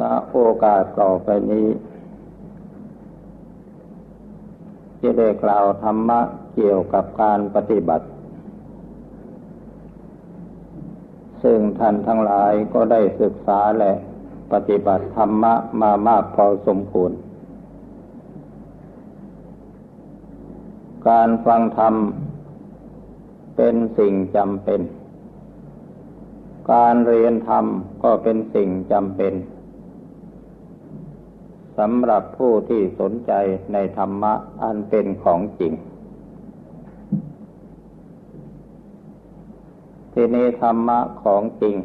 [0.00, 1.66] ณโอกาสต่อไปนี้
[5.00, 6.20] จะได้กล่าวธรรมะ
[6.54, 8.06] เกี่ยวกับการปฏิบัติ
[11.42, 13.92] ซึ่งท่านทั้งหลายก็ได้ศึกษาและ
[14.52, 17.12] ปฏิบัติธรรมะมามากพอสมควร
[21.08, 21.94] การฟังธรรม
[23.56, 24.80] เป็นสิ่งจำเป็น
[26.72, 27.64] การเรียนธรรม
[28.02, 29.34] ก็เป็นสิ่งจำเป็น
[31.78, 33.32] สำหรับผู้ที่สนใจ
[33.72, 35.72] ในธรรมะอันเป็นของจริง
[40.12, 41.76] ที่นี้ธรรมะของจริง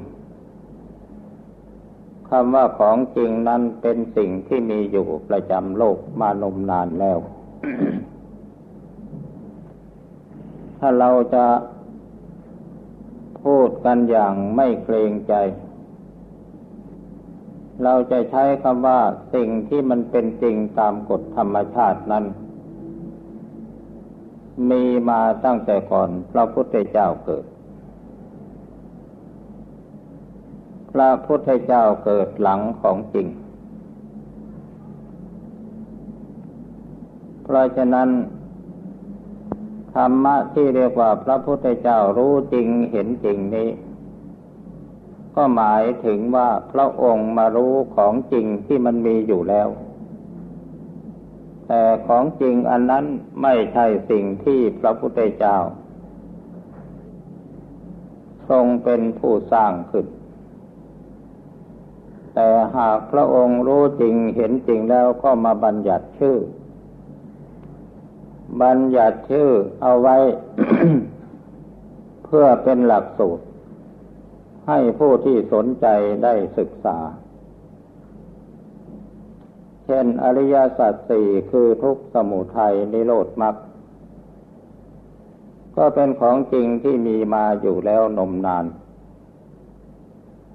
[2.29, 7.17] คำว่าของจริงนั้นเป็นสิ่งที่มีอยู่ประจำโลกมานมนานแล้ว
[10.79, 11.45] ถ้าเราจะ
[13.43, 15.33] พูดกันอย่างไม่เกรงใจ
[17.83, 18.99] เราจะใช้คำว่า
[19.33, 22.25] สิ่งที่มันเป็นจริงตามกฎธรรมชาตินั้น
[24.69, 27.45] มีมาตั้งแต่ก่อนพระพุทธเจ้าเกิด
[30.91, 33.27] พระพุทธเจ้าเกิดหลังของจริง
[37.43, 38.09] เพราะฉะนั้น
[39.93, 43.69] ธรรมะที่เรียกว่าพระพุทธเจ้ารู้จริงเห็นจริงนี้
[45.35, 49.67] ก็หมายถึงว่าพระองค์มารู้ของจริงที่มันมีอยู่แล้ว
[51.67, 53.05] แต่ของจริงอันนั้น
[53.41, 55.57] ไม่ใช่สิ่งที่พระพุทธเจ้า
[58.49, 60.05] ทรงเป็นผู้สร้างขึ้น
[62.33, 66.37] แต่หากพระองค์รู้จริงเห็นจริงแล้วก็มาบัญญัติชื่อ
[68.61, 69.49] บัญญัติชื่อ
[69.81, 70.17] เอาไว้
[72.25, 73.43] เพื่อเป็นหลักสูตร
[74.67, 75.87] ให้ผู้ที่สนใจ
[76.23, 76.97] ได้ศึกษา
[79.85, 83.55] เช่นอริยสัจสี่คือทุกสมุทัยนิโรธมรรค
[85.77, 88.65] ก็เป็นของจริงที่มีมาอยู่แล้วนมนาน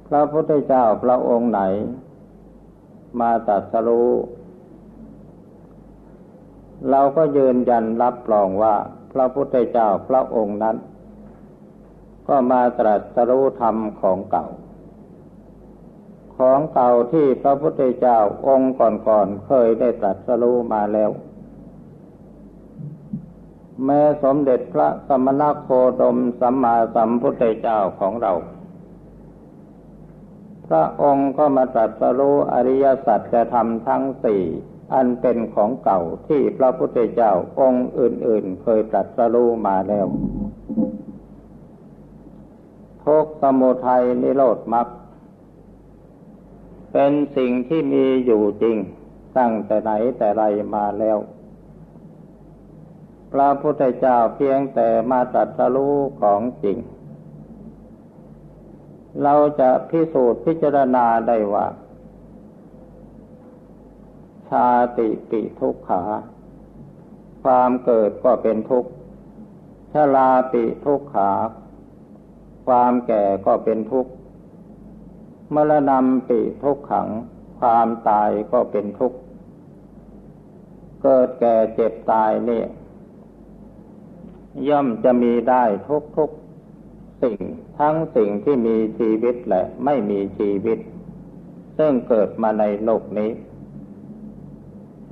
[0.08, 1.60] พระพุทธเจ้าพระองค์ไหน
[3.20, 4.10] มาตัดสรู้
[6.90, 8.74] เราก็ยืนยันรับรองว่า
[9.12, 10.76] พระพุทธเจ้าพระองค์นั้น
[12.28, 14.46] ก็มาตรัสรู้ธรรมของเก่า
[16.36, 21.10] ของเก่าที่พระพุทธเจ้าองค์ก่อนๆเคยได้ตรัสรู้มาแล้ว
[23.84, 25.68] แม้สมเด็จพระสมณโค
[26.00, 28.32] ดมสัมมาสัมพุทธเจ้าของเรา
[30.68, 34.42] พระองค์ก็มาตรัสรู้อริยสัจจะทำทั้งสี่
[34.94, 40.06] อันเป็นของเก่าที่พระพุทธเจ้าองค์อื่นๆ เคยตรัสรู้มาแล้ว
[43.24, 44.86] กสมุทัยนิโรธมรรค
[46.92, 48.76] เป็นสิ่งที่มีอยู่จริง
[49.38, 50.42] ตั้งแต่ไหนแต่ไร
[50.74, 51.18] มาแล้ว
[53.32, 56.78] พระพุทธเจ้าเพียงแต่มาตรัสรู้ของจริง
[59.22, 61.66] เราจะพิสูจน์พิจารณาได้ว่า
[64.48, 64.68] ชา
[64.98, 66.02] ติปิทุกขา
[67.42, 68.90] ความเกิดก็เป็นทุกข์
[69.92, 71.30] ชลาปิทุกขา
[72.68, 74.12] ความแก่ก็เป็นทุกข์
[75.54, 75.98] มรณะ
[76.28, 77.08] ปิทุกขัง
[77.60, 79.18] ความตายก็เป็นทุกข์
[81.02, 82.66] เกิดแก่เจ็บตายเนี่ย
[84.68, 86.30] ย่อมจะมีได้ทุกทุก
[87.22, 87.38] สิ่ง
[87.78, 90.78] ทั้งสิ่งที่มีชีวิตและไม่มีชีวิต
[91.78, 93.30] ซึ่งเกิดมาในโลกนี้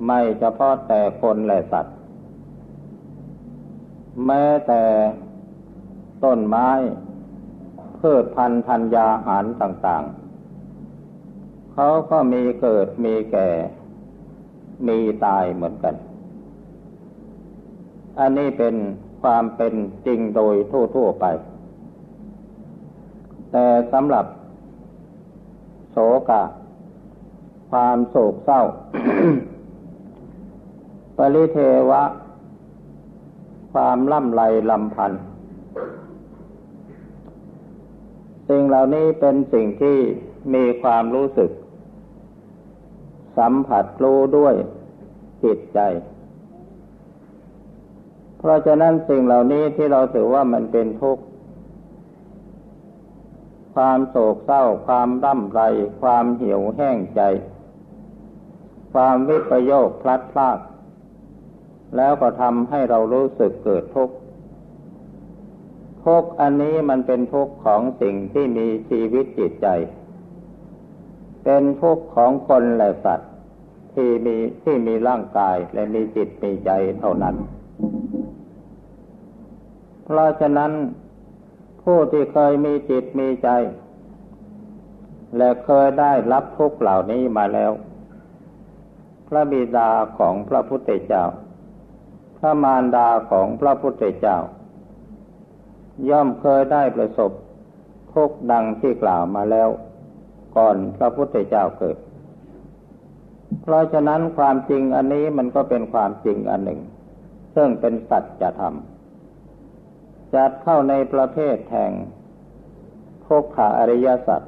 [0.05, 1.97] ไม่เฉพาะแต่คนและสัตว์
[4.25, 4.83] แม้แต่
[6.23, 6.69] ต้นไม้
[8.01, 13.49] พืชพันธุ์ธัญญาหารต่างๆ เขาก็มีเกิดมีแก่
[14.87, 15.95] มีตายเหมือนกัน
[18.19, 18.75] อันนี้เป็น
[19.21, 19.73] ความเป็น
[20.05, 20.55] จริงโดย
[20.95, 21.25] ทั่วๆไป
[23.51, 24.25] แต่สำหรับ
[25.91, 25.97] โศ
[26.29, 26.43] กะ
[27.71, 28.61] ความโศกเศร้า
[31.17, 31.57] ปริเท
[31.89, 32.03] วะ
[33.73, 35.21] ความล่ำไรลำพันธ์
[38.49, 39.97] สิ่งเหล่านี้เป็นสิ่งที่
[40.53, 41.51] มีความรู้สึก
[43.37, 44.55] สัมผัสรู้ด้วย
[45.43, 45.79] จิตใจ
[48.39, 51.23] เพราะฉะนั้นสิ่งเหล่านี้ที่เราถือว่ามันเป็นทุกข์
[53.75, 55.61] ความโศกเศร้า ความร่ำไร
[56.01, 57.21] ความเหี่ยวแห้งใจ
[58.93, 60.59] ความวิปโยคพลัดพราก
[61.97, 64.15] แล้วก็ทำให้เรารู้สึกเกิดทุกข์
[66.07, 69.67] ทุกอันนี้มันเป็นทุกข์ของสิ่งที่มีชีวิตจิตใจ
[71.43, 73.31] เเป็นทุกข์ของคนและสัตว์
[73.93, 77.35] ที่มีที่มีร่างกายและมีจิตมีใจเท่านั้น
[80.05, 80.71] เพราะฉะนั้น
[81.83, 83.49] ผู้ที่เคยมีจิตมีใจ
[85.37, 87.71] และเคยได้รับทุกข์เหล่านี้มาแล้ว
[89.27, 91.23] พระบิดาของพระพุทธเจ้า
[92.37, 94.37] พระมารดาของพระพุทธเจ้า
[96.09, 97.31] ย่อมเคยได้ประสบ
[98.13, 99.69] ทุกดังที่กล่าวมาแล้ว
[100.57, 101.97] ก่อนพระพุทธเจ้าเกิด
[103.61, 106.81] เพราะฉะนั้นความจริงอันนี้มันก็เป็นความจริงอันหนึ่ง
[107.55, 108.75] ซึ่งเป็นสัจธรรม
[110.33, 111.91] จัดเข้าในประเภทแห่ง
[113.25, 114.41] ทุกขาอริยสัจ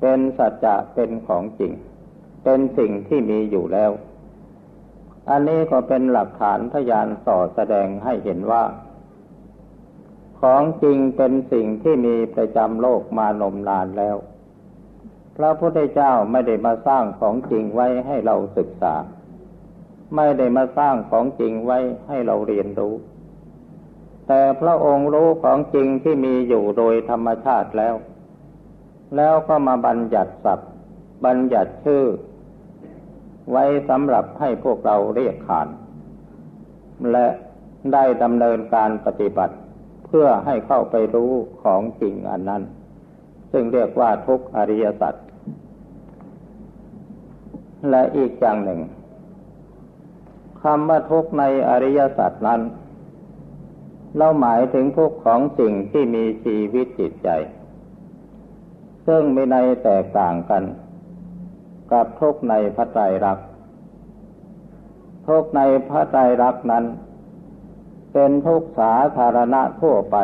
[0.00, 1.72] เป็นสัจจะเป็นของจริง
[2.44, 3.90] เป็นสิ่งที่มีอยู่แล้ว
[5.30, 8.62] อันนี้ก็เป็นหลักฐานพยานต่อแสดงให้เห็นว่า
[10.44, 14.16] ของจริงเป็นสิ่งที่มีประจำโลกมานมนานแล้ว
[15.36, 18.94] พระพุทธเจ้าไม่ได้มาสร้างของจริงไว้ให้เราศึกษา
[20.16, 22.94] ไม่ได้มาสร้างของจริงไว้ให้เราเรียนรู้
[24.28, 27.94] แต่พระองค์รู้ของจริงที่มีอยู่โดยธรรมชาติแล้ว
[29.16, 30.70] แล้วก็มาบัญญัติศัพท์
[31.24, 32.04] บัญญัติชื่อ
[33.50, 35.68] ไว้สำหรับให้พวกเราเรียกขาน
[37.12, 37.26] และ
[37.92, 39.54] ได้ดำเนินการปฏิบัติ
[40.16, 41.32] พื่อให้เข้าไปรู้
[41.62, 42.62] ของจริงอันนั้น
[43.52, 45.14] ซึ่งเรียกว่าทุกอริยสัจ
[47.90, 48.80] และอีกอย่างหนึ่ง
[50.62, 52.60] คำว่าทุกในอริยสัจนั้น
[54.16, 57.28] เราหมายถึงทุกของสิ่งที่มีชีวิตจิตใจ
[59.06, 60.62] ซึ่งมีในแตกต่างกัน
[61.92, 63.46] กับทุกในพระไตรลักษณ์
[65.28, 66.84] ทุกในพระไตรลักษณ์นั้น
[68.14, 70.16] เป็นทุกสาธารณะทั่วไป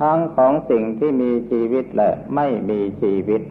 [0.00, 3.42] ทั้งของสิ่งที่มีชีวิตและไม่มีชีวิต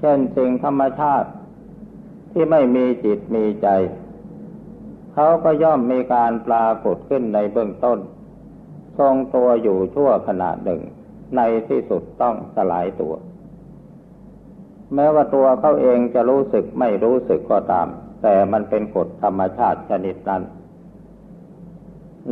[0.00, 1.28] เช่นสิ่งธรรมชาติ
[2.32, 3.68] ที่ไม่มีจิตมีใจ
[5.14, 7.98] เขาก็ย่อมมีการปรากฏขึ้นในเบื้องต้น
[8.98, 10.80] ทรงตัวอยู่ชั่วขณะหนึ่ง
[11.36, 13.14] ในที่สุดต้องสลายตัว
[14.94, 17.88] แม้ว่าตัวเขาเองจะรู้สึกไม่รู้สึกก็ตาม
[18.22, 20.42] แต่มันเป็นกฎธรรมชาติชนิดนั้น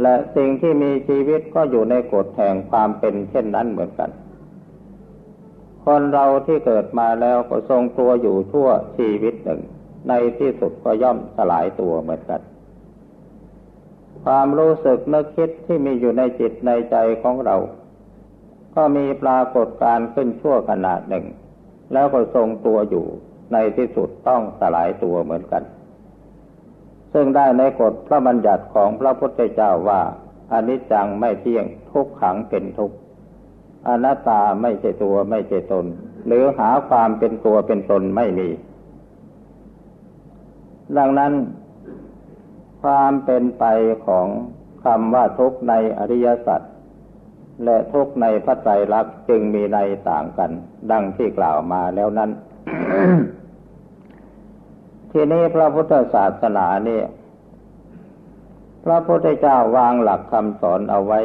[0.03, 4.11] และสิ่งที่มีชีวิตก็อยู่ในกฎแห่งความเป็นเช่นนั้นเหมือนกัน
[5.85, 8.69] คนเราที่เกิดมาแล้วก็ทรงตัวอยู่ชั่ว
[8.99, 9.61] ชีวิตหนึ่ง
[10.09, 12.41] ในที่สุดก็ย่อมสลายตัวเหมือนกัน
[14.25, 17.57] ความรู้สึกนึกคิดที่มีอยู่ในจิตในใจของเรา
[18.77, 21.25] ก็มีปรากฏการขึ้นชั่วขนาดหนึ่ง
[21.93, 23.07] แล้วก็ทรงตัวอยู่
[23.53, 25.63] ในที่สุดต้องสลายตัวเหมือนกัน
[27.15, 30.01] ซึ่งได้ในกฎพระบัญญัติของพระพุทธเจ้าว่า
[30.53, 32.97] อนิจจังไม่เที่ยงทุกขังเป็นทุกข์
[33.89, 35.87] อนัตตาไม่ใช่ตัวไม่ใช่ตน
[36.27, 38.49] หรือหาความเป็นตัวเป็นตนไม่มี
[40.97, 41.33] ดังนั้น
[42.83, 43.65] ความเป็นไป
[44.07, 44.27] ของ
[44.85, 46.61] คำว่าทุกในอริยสัจ
[47.65, 49.79] และทุกในพระไตรลักษณ์จึงมีใน
[50.11, 50.51] ต่างกัน
[50.91, 52.31] ดังที่กล่าวมาแล้วนั้น
[55.17, 57.05] ทีนี้พระพุทธศาสนาเนี่ย
[58.85, 61.21] พระพุทธเจ้าวางหลักคำสอนเอาไว้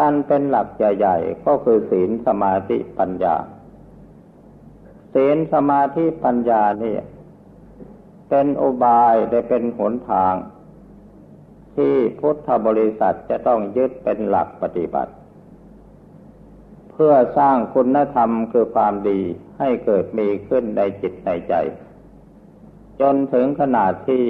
[0.00, 3.36] อันเป็นหลักใหญ่ๆก็คือศีลสมาธิปัญญา
[5.14, 6.96] ศีลสมาธิปัญญานี่
[8.28, 10.34] เป็นอุบายได้เป็นหนทาง
[11.76, 15.12] ที่พุทธบริษัทจะต้องยึดเป็นหลักปฏิบัติ
[16.92, 19.20] เพื่อสร้างคุณธรรมคือความดี
[19.58, 21.54] ให้เกิดมีขึ้นในจิตในใจ
[23.00, 24.24] จนถึงขนาดที่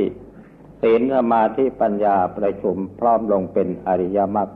[0.82, 4.48] ศีลสมาธิปัญญาประชุมพร้อมลงเป็นอริยมรรค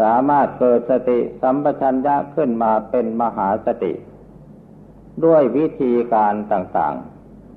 [0.00, 3.92] สามารถเกิดสติสัมปชัญญะขึ้นมาเป็นมหาสติ
[5.24, 6.94] ด้วยวิธีการต่าง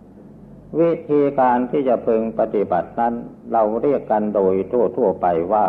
[0.07, 3.13] ๆ วิธีการที่จะพึงปฏิบัตินั้น
[3.53, 5.65] เราเรียกกันโดยทั่วๆไปว่า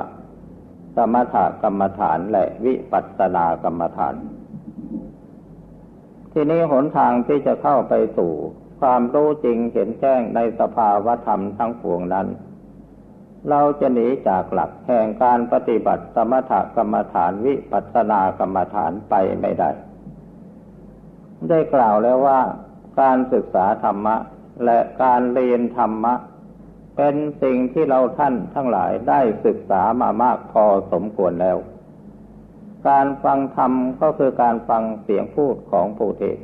[0.96, 4.14] สมถกรรมฐานและวิปัสสนากรรมฐาน
[6.32, 8.32] ที่นี้หนทางที่จะเข้าไปสู่
[8.80, 12.26] ความรู้จริงเห็นแจ้งในสภาวธรรมทั้งปวงนั้น
[13.50, 19.70] เราจะหนีจากหลักแห่งการปฏิบัติสมถกรรมฐานวิปัสสนากรรมฐานไปไม่ได้
[21.48, 22.40] ได้กล่าวแล้วว่า
[23.00, 24.16] การศึกษาธรรมะ
[24.64, 26.14] และการเรียนธรรมะ
[26.96, 31.58] เป็นสิ่งที่เราท่านทั้งหลายได้ศึกษามามากพอสมควรแล้ว
[32.88, 36.38] การฟังธรรมก็คือการฟังเสียงพูดของผู้เทศ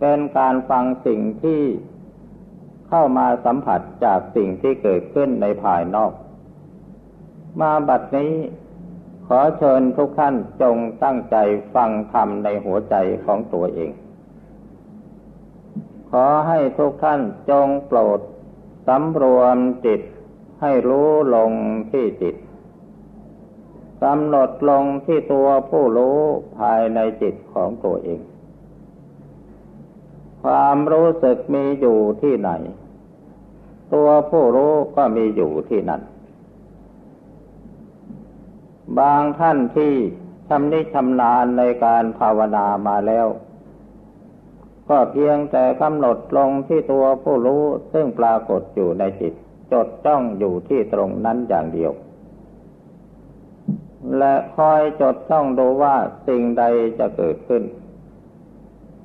[0.00, 1.62] เป็นการฟังสิ่งที่
[2.88, 6.12] เข้ามาสัมผัสจากสิ่งที่เกิดขึ้นในภายนอก
[7.60, 8.32] มาบัดนี้
[9.26, 11.36] ขอเชิญทุกท่านจงตั้งใจ
[11.74, 13.90] ฟังธรรมในหัวใจของตัวเอง
[16.10, 17.20] ขอให้ทุกท่าน
[17.50, 18.20] จงโปรด
[18.86, 20.00] สำรวมจิต
[20.60, 21.52] ให้รู้ลง
[21.92, 22.36] ที่จิต
[24.02, 26.18] กำหนดลงที่ตัวผู้รู้
[26.58, 28.20] ภายในจิตของตัวเอง
[30.44, 32.50] ความรู้สึกมีอยู่ที่ไหน
[33.92, 36.02] ตัวผู้รู้ก็มีอยู่ที่นั่น
[38.98, 39.92] บางท่านที่
[40.48, 43.26] ชำนิชำนาญในการภาวนามาแล้ว
[44.88, 49.34] ก็เพียงแต่กำหนดลงที่ตัวผู้รู้ซึ่งปรากฏอยู่ในจิต
[49.72, 51.92] จดจ้องอยู่ที่ตรงนั้นอย่างเดียว
[54.18, 55.96] และคอยจดจ้องดูว่า
[56.28, 56.64] สิ่งใด
[56.98, 57.62] จะเกิดขึ้น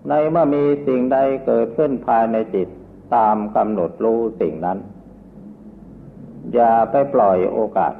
[0.08, 2.68] ในเมื่อมีสิ่งใดเกิดขึ้นภายในจิต
[3.16, 4.78] ตามกำหนดรู้สิ่งนั้น
[6.54, 7.94] อย่าไปปล่อยโอกาส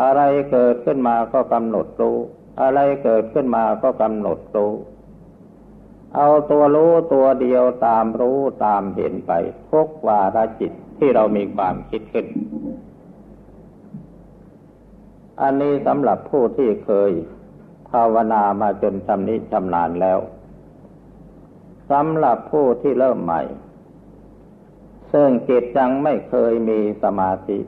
[0.00, 2.16] อะไรเกิดขึ้นมาก็กำหนดรู้
[2.62, 4.72] อะไรเกิดขึ้นมาก็กำหนดรู้
[6.16, 9.32] เอาตัวรู้ตัวเดียวตามรู้ตามเห็นไป
[9.70, 12.26] ทุกวาระจิตที่เรามีความคิดขึ้น
[15.42, 17.10] อันนี้สำหรับผู้ที่เคย
[17.90, 20.18] ภาวนามาจนชำนิชำนาญแล้ว
[21.92, 23.42] สำหรับผู้ที่เริ่มใหม่
[25.12, 27.58] ซึ่งจิตยังไม่เคยมีสมาธิ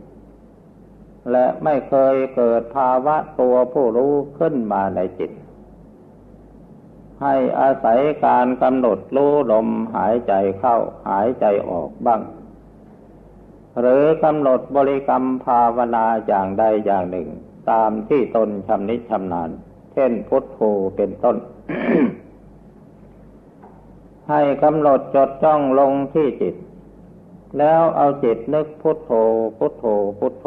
[1.33, 5.31] และไม่เคยเกิดภาวะตัวผู้รู้ขึ้นมาในจิต
[7.23, 10.76] ให้อาศัยการกำหนดรู้ลมหายใจเข้า
[11.09, 12.21] หายใจออกบ้าง
[13.81, 17.28] หรือกำหนดบริกรรมภาวนาอย่างใดอย่างหนึ่ง
[17.71, 19.50] ตามที่ตนชำนิชำนาญ
[19.93, 20.59] เช่นพุทโธ
[20.97, 21.37] เป็นต้น
[24.28, 26.54] ให้กำหนดจดจ้องลงที่จิต
[27.59, 29.11] แล้วเอาจิตนึกพุทโธ
[29.59, 29.85] พุทโธ
[30.19, 30.47] พุทโธ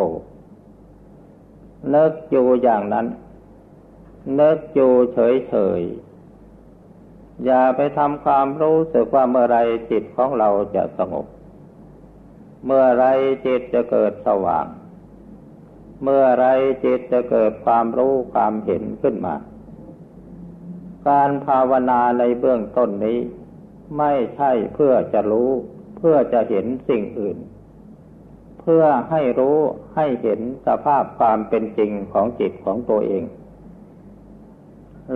[1.95, 3.07] นึกอยู่อย่างนั้น
[4.39, 9.57] นึกอยู่เฉยๆ อย่าไปทำความรู้สึกว่าเมื่อไร
[9.91, 11.25] จิตของเราจะสงบ
[12.65, 13.05] เมื่อไร
[13.45, 14.67] จิตจะเกิดสว่าง
[16.03, 16.45] เมื่อไร
[16.83, 19.35] จิตจะเกิดความรู้ความเห็นขึ้นมา
[21.07, 23.19] การภาวนาในเบื้องต้นนี้
[23.97, 25.49] ไม่ใช่เพื่อจะรู้
[25.97, 27.37] เพื่อจะเห็นสิ่งอื่น
[28.59, 29.57] เพื่อให้รู้
[29.95, 33.23] ให้เห็นสภาพความเป็นจริงของจิตของตัวเอง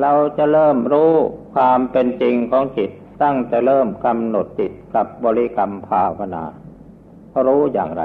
[0.02, 1.12] เราจะเริ่มรู้
[1.54, 2.92] ความเป็นจริงของจิต
[3.24, 6.44] ตั้งแต่เริ่มกำหนดจิตกับบริกรรมภาวนา
[7.48, 8.04] รู้อย่างไร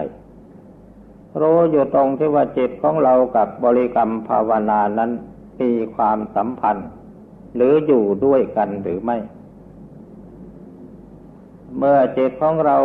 [1.40, 5.10] รู้อยู่ตรงที่ว่าจิตของเรากับบริกรรมภาวนานั้น
[5.60, 6.88] มีความสัมพันธ์
[7.54, 9.16] หรืออยู่ด้วยกันหรือไม่
[11.78, 12.78] เมื่อจิตของเรา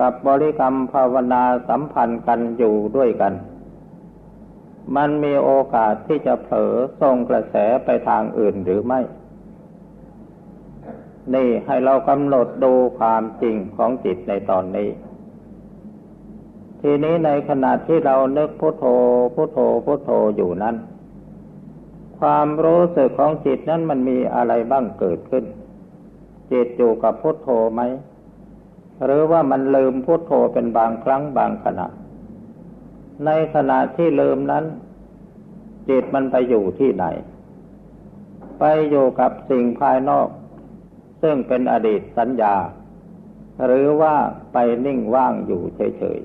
[0.00, 3.32] กับบริกรรมภาวนาสัมพันธ์กันอยู่ด้วยกัน
[4.96, 9.00] มันมีโอกาสที่จะเผลอส่งกระแสไปทางอื่นหรือไม่
[11.34, 14.88] นี่ให้เรากำหนดดูความจริงของจิตในตอนนี้
[16.80, 18.84] ทีนี้ในขณะที่เรานึกพุโทโธ
[19.34, 20.76] พุโทโธพุโทโธอยู่นั้น
[22.20, 25.44] ความรู้สึกของจิตนั้นมันมีอะไรบ้างเกิดขึ้น
[26.52, 27.80] จิตอยู่กับพุโทโธไหม
[29.04, 31.86] หรือว่ามันลืมพุทโธเป็นบางครั้งบางขณะ
[33.24, 34.64] ในขณะที่ลืมนั้น
[35.88, 37.04] จิตมันไปอยู่ที่ไหน
[38.60, 40.28] ไปอยู่กับสิ่งภายนอก
[41.22, 42.54] ซึ่งเป็นอดีตสัญญา
[43.66, 44.14] หรือว่า
[44.52, 46.20] ไปนิ่งว่างอยู่เฉย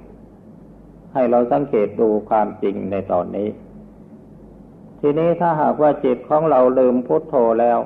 [0.54, 3.50] ๆ ให้เราสังเกตดูความจริงในตอนนี้
[5.00, 7.80] ทีนี้ถ้าหากว่าจิตของเราลืมพุทโธแล้ว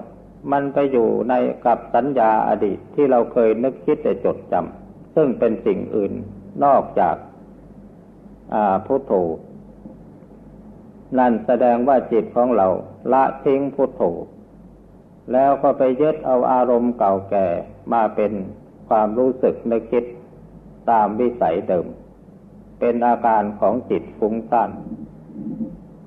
[0.52, 1.34] มันไปอยู่ใน
[1.66, 6.14] กับสัญญาอดีตที่เราเคยนึกคิดแต่จดจำซึ่งเป็นสิ่งอื่น
[6.64, 7.16] นอกจาก
[8.86, 9.14] พุทโธ
[11.20, 12.68] นั่นแสดงว่าจิตของเรา
[13.14, 14.02] ละทิ้งพุทโธ
[15.34, 17.48] แล้วก็ไปยึดเอาอารมณ์เก่าแก่
[17.94, 18.32] มาเป็น
[18.90, 20.04] ความรู้สึกนึกคิด
[20.92, 21.88] ตามวิสัยเดิม
[22.80, 24.72] เป็นอาการของจิตฟุ้งซ่าน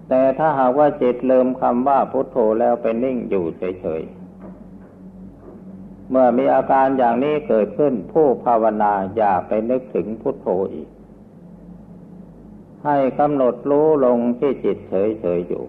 [0.09, 4.20] แต่ถ้าหากว่าจิตเลิมคำว่าพุทโธแล้วไปนิ่งอยู่เฉยๆ
[6.11, 10.89] เมื่อมีอาการอย่างนี้เกิดขึ้นผู้ภาวนาอย่าไปนึกถึงพุทโธอีก
[12.85, 15.65] ให้กำหนดรู้ลงที่จิตเฉยๆอยู่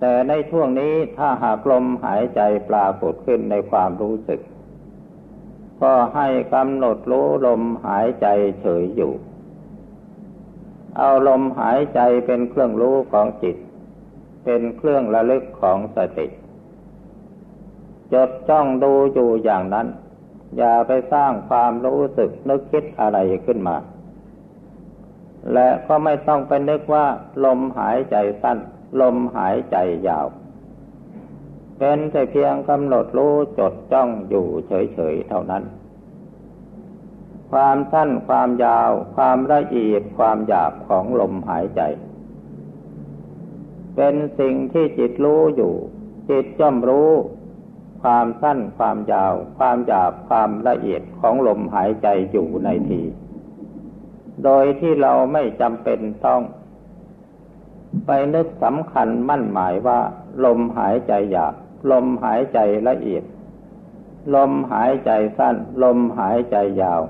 [0.00, 4.40] แต่ในช่วงนี้ถ้าหากลมหายใจปรากฏขึ้นในความรู้สึก
[5.82, 8.26] ก็ให้กำหนดรู้ลมหายใจ
[8.60, 9.12] เฉยอยู่
[10.98, 13.56] เอาลมหายใจเป็นเครื่องรู้ของจิต
[14.44, 16.26] เป็นเครื่องระลึกของสติ
[18.12, 19.86] จดจ้องดูอยู่อย่างนั้น
[20.56, 23.76] อย่าไปสร้างความรู้สึกนึกคิดอะไรขึ้นมา
[25.54, 27.06] และก็ไม่ต้องไปนึกว่า
[27.44, 28.58] ลมหายใจสั้น
[29.00, 29.76] ลมหายใจ
[30.08, 30.26] ยาว
[31.78, 35.64] เป็นแต่เพียงกำหนดรู้จดจ้องอยู่เฉยๆเท่านั้น
[37.50, 41.80] ความสั้นความยาว ความละเอียดความหยาบของลมหายใจ
[43.96, 45.74] เป็นสิ่งที่จิตรู้อยู่
[46.30, 47.10] จิตย่อมรู้
[48.02, 53.02] ความสั้นความยาว ความหยาบความละเอียดของลมหายใจอยู่ในที
[54.44, 56.42] โดยที่เราไม่จำเป็นต้อง
[58.06, 60.00] ไปนึกสำคัญมั่นหมายว่า
[60.44, 61.54] ลมหายใจหยาบ
[61.90, 63.24] ลมหายใจละเอียด
[64.34, 67.00] ลมหายใจสั้น ลมหายใจยาว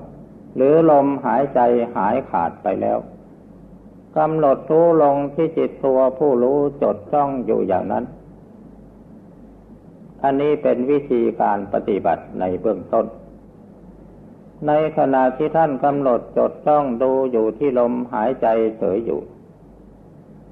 [0.55, 1.59] หรือลมหายใจ
[1.95, 2.99] หายขาดไปแล้ว
[4.17, 8.05] กำหนดรู้ลงที่จิตตัวผู้รู้จดจ้องอยู่อย่างนั้น
[10.23, 13.05] อันนี้เป็นวิธีการปฏิบัติในเบื้องต้น
[14.67, 18.47] ในขณะที่ท่านกำหนดจดจ้องดูอยู่ที่ลมหายใจ
[18.77, 19.19] เฉยอยู่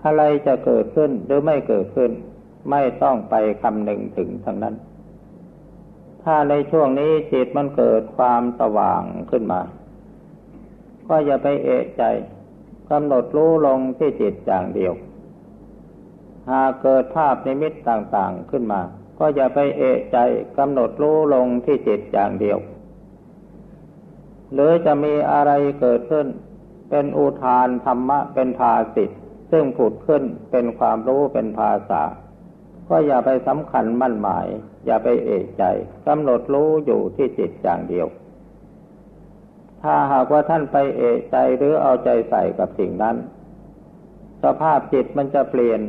[0.04, 2.12] อะไรจะเกิดขึ้นหรือไม่เกิดขึ้น
[2.72, 4.76] ไม่ต้องไปคำนึงถึงทั้งนั้น
[6.24, 9.62] ถ้าในช่วงนี้จิตมันเกิดความสว่างขึ้นมา
[11.08, 12.04] ก็อย่าไปเอะใจ
[12.90, 14.94] กำหนดรู้ลงที่จิตอย่างเดียว
[16.50, 18.82] หากเกิดภาพในมิตต่างๆขึ้นมา
[19.20, 20.18] ก็อย่าไปเอะใจ
[20.58, 22.58] กำหนดรู้ลงที่จิตอย่างเดียว
[24.54, 26.28] หรือจะมีอะไรเกิดขึ้น
[26.90, 29.20] เป็นอุทานธรรมะเป็นภาสิทธ์
[29.52, 32.02] ซึ่งผุดขึ้นเป็นความรู้เป็นภาษา
[32.90, 34.48] ก็อย่าไปสำคัญมั่นหมาย
[34.86, 35.64] อย่าไปเอกใจ
[36.08, 38.08] กำหนดรู้อยู่ที่จิตอย่างเดียว
[39.84, 43.16] ถ้าหากว่าท่านไปเอกใจหรือเอาใจใส่กับสิ่งนั้น
[44.44, 45.80] สภาพจิตมันจะเปลี่ยน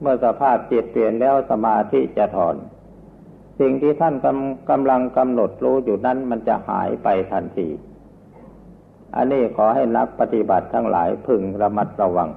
[0.00, 2.56] เมื่อสภาพจิตเปลี่ยนแล้วสมาธิจะถอน
[3.60, 7.68] สิ่งที่ท่านกำกำลังกำหนดรู้อยู่นั้นมันจะหายไปทันที
[9.16, 12.28] อันนี้ขอให้นักปฏิบัติทั้งหลายพึงระมัดระวัง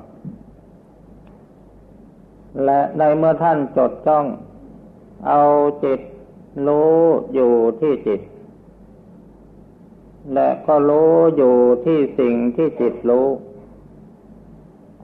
[2.65, 4.25] และในเมื่อท่านจดจ้อง
[5.27, 5.41] เอา
[5.83, 6.01] จิต
[6.67, 6.95] รู้
[7.33, 8.21] อยู่ที่จิต
[10.33, 13.27] และก็รู้อยู่ที่สิ่งที่จิตรู้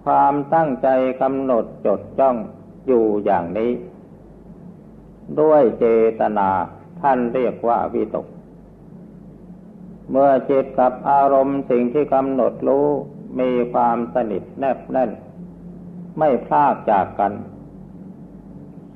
[0.04, 0.88] ความตั้งใจ
[1.22, 2.36] กำหนดจดจ้อง
[2.88, 3.72] อยู่อย่างนี้
[5.42, 5.86] ด้วยเจ
[6.20, 6.50] ตนา
[7.02, 8.28] ท่านเรียกว่าวิตก
[10.12, 12.88] เมื่อจิตกับอารมณ์สิ่งที่กำหนดรู้
[13.40, 15.12] มีความสนิทแนบแน่น
[16.20, 17.34] ไม่พลากจากกัน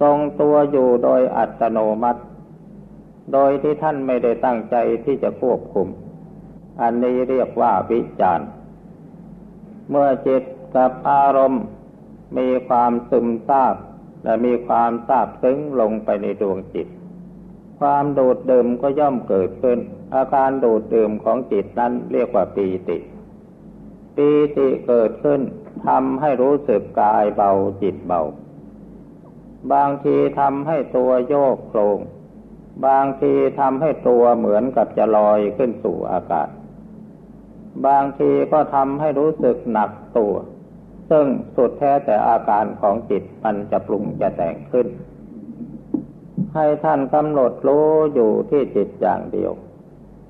[0.01, 2.21] ทรงตัวอยู่โดยอัตโนมัติ
[3.33, 5.87] โดยที่ท่านไม่ได้ตั้งใจที่จะควบคุม
[6.81, 8.47] อันนี้เรียกว่าวิจารณ์
[9.89, 10.43] เมื่อจิต
[10.75, 11.63] กับอารมณ์
[12.37, 13.75] มีความซึมซาบ
[14.27, 16.87] และมีความซาบซึ้งลงไปในดวงจิต
[17.79, 19.79] ความโดดเดิมก็ย่อมเกิดขึ้น
[20.15, 22.97] อาการดูดดื่มของจิตนั้นเรียกว่าปีติ
[24.15, 25.41] ปีติเกิดขึ้น
[25.87, 28.21] ทำให้รู้สึกกายเบาจิตเบา
[29.73, 31.99] บางทีทำให้ตัวโยกโครง
[32.85, 36.49] บางทีทำให้ตัวเหมือนกับจะลอยขึ้นสู่อากาศ
[37.87, 40.33] บางทีก็ทำให้รู้สึกหนักตัว
[41.09, 44.87] ซึ่งสุดแท้แต่อาการของจิตมันจะปรุงจะแต่งขึ้น
[46.55, 49.51] ให้ท่านกำหนดรู้อยู่ที่จิตอย่างเดียว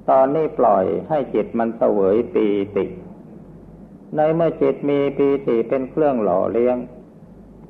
[0.10, 2.86] ตอนนี้ปล่อยให้จิตมันเสวยปีติ
[4.16, 6.78] ในเมื่อจิตมีปีติเป็นเครื่องหล่อเลี้ยง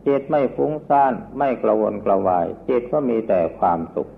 [0.08, 4.12] จิตไม่ฟุ้งซ่านไม่กระวนกระวาย จิตก็มีแต่ความสุข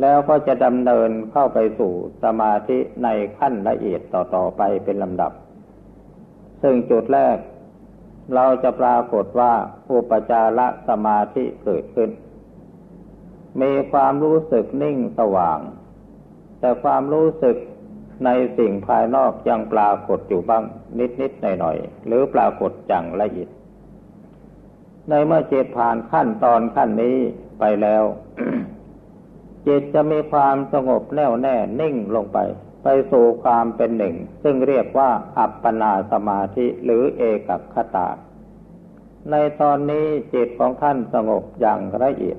[0.00, 1.92] แล้วก็จะดำเนินเข้าไปสู่
[2.24, 5.32] สมาธิในขั้นละเอียดต่อๆไปเป็นลำดับ
[6.62, 7.36] ซึ่งจุดแรก
[8.34, 9.52] เราจะปรากฏว่า
[9.92, 12.10] อุปจารสมาธิเกิดขึ้น
[13.62, 15.60] มีความรู้สึกนิ่งสว่าง
[16.60, 17.56] แต่ความรู้สึก
[18.24, 20.64] ในสิ่งภายนอกยังปรากฏอยู่บ้าง
[20.98, 23.50] นิดนิดหน่อยหน่อยหรือปรากฏอย่างละเอียด
[25.08, 27.16] ในเมื่อจิตผ่านขั้นตอนขั้นนี้
[27.60, 28.04] ไปแล้ว
[29.66, 32.38] จิตจะมีความสงบแน่วแน่นิ่งลงไป
[32.82, 38.08] ไปสู่ความเป็นหนึ่ง ซึ่งเรียกว่าอัปปนาสมาธิหรือเอกคตา
[39.30, 42.38] ในตอนนี้จิตของท่านสงบอย่างละเอียด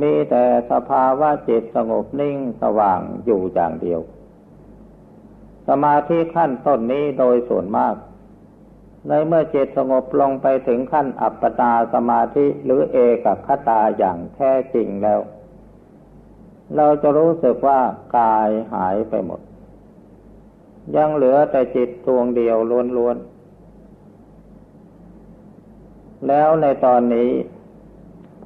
[0.00, 4.00] มีแต่สภาวะจิตสงบนิ่งสว่างอยู่อย่างเดียว
[5.68, 7.94] สมาธิขั้นต้นนี้โดยส่วนมาก
[9.08, 15.20] ในเมื่อจิตสงบลงไปถึงขั้นอัปปนาสมาธิหรือเอกคตาอย่างแท้จริงแล้ว
[16.76, 17.80] เราจะรู้สึกว่า
[18.18, 19.40] กายหายไปหมด
[20.96, 22.56] ยังเหลือแต่จิตดวงเดียว
[22.96, 27.30] ล้วนๆ แล้วในตอนนี้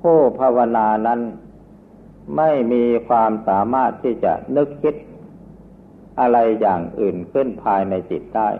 [0.00, 1.20] ผู้ภาวนานั้น
[2.36, 4.94] ไม่มีความสามารถที่จะนึกคิด
[6.20, 8.50] อะไรอย่างอื่นขึ้นภายในจิตได้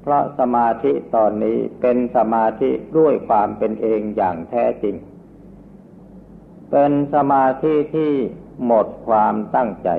[0.00, 4.94] เพราะสมาธิตอนนี้เป็นสมาธิด้วยความเป็นเองอย่างแท้จริง
[6.70, 8.12] เป็นสมาธิที่
[8.64, 9.90] หมดความตั้งใจ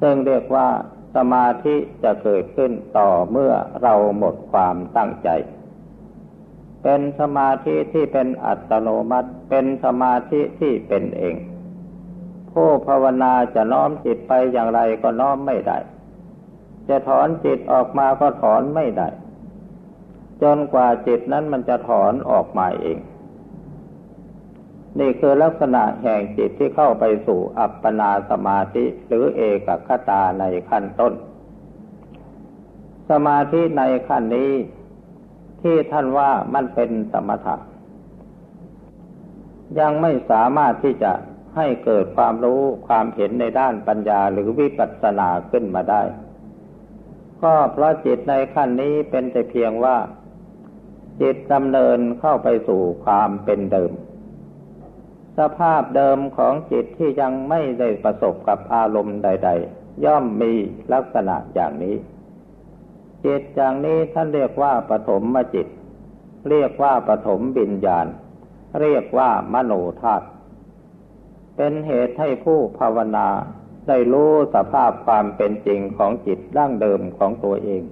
[0.00, 0.68] ซึ่งเรียกว่า
[1.16, 5.28] สมาธิจะเกิดขึ้นต่อเมื่อเราหมดความตั้งใจ
[6.82, 11.34] เป็นสมาธิที่เป็นอัตโนมัติ เป็นสมาธิที่เป็นเอง
[12.52, 15.78] ผู้ภาวนาจะน้อมจิตไปอย่างไรก็น้อมไม่ได้
[16.88, 19.08] จะถอนจิตออกมาก็ถอนไม่ได้
[20.42, 22.98] จนกว่าจิตนั้นมันจะถอนออกมาเอง
[24.98, 31.12] นี่คือลักษณะแห่งจิตที่เข้าไปสู่อัปปนาสมาธิหรือเอกคตาในขั้นต้น
[33.10, 34.52] สมาธิในขั้นนี้
[35.62, 37.56] ที่ท่านว่ามันเป็นสมถะ
[39.78, 41.12] ยังไม่สามารถที่จะ
[41.56, 46.02] ให้เกิดความรู้ความเห็นในด้านปัญญาหรือวิปัสสนาขึ้นมาได้
[47.42, 49.96] ก็เพราะจิตในขั้นนี้เป็นแต่เพียงว่า
[51.20, 53.92] จิตดำเนินเข้าไปสู่ความเป็นเดิม
[55.38, 60.52] สภาพเดิมของจิตที่ยังไม่ได้ประสบกับอารมณ์ใด ๆ ย่อมมี
[60.92, 61.96] ลักษณะอย่างนี้
[63.24, 65.66] จิตอย่างนี้ท่านเรียกว่าปฐมมจิต
[66.50, 68.06] เรียกว่าปฐมบิญญาณ
[68.80, 70.26] เรียกว่ามโนธาตุ
[71.56, 73.28] เป็นเหตุให้ผู้ภาวนา
[73.88, 77.82] ได้รู้สภาพความเป็นจริงของจิตร่างเดิมของตัวเอง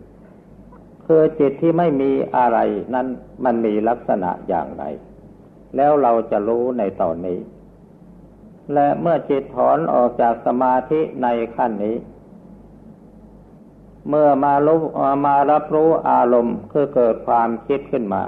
[1.07, 2.59] คือจิตที่ไม่มีอะไร
[2.95, 3.07] นั้น
[3.45, 4.85] มันมีลักษณะอย่างไร
[5.77, 7.39] แล้วเราจะรู้ในตอนนี้
[8.75, 11.97] และเมื่อจิตถอนออกจากสมาธิในขั้นนี้
[14.09, 14.81] เมื่อมารู้
[15.27, 18.23] มารับรู้อารมณ์คือเกิดความคิดขึ้นมา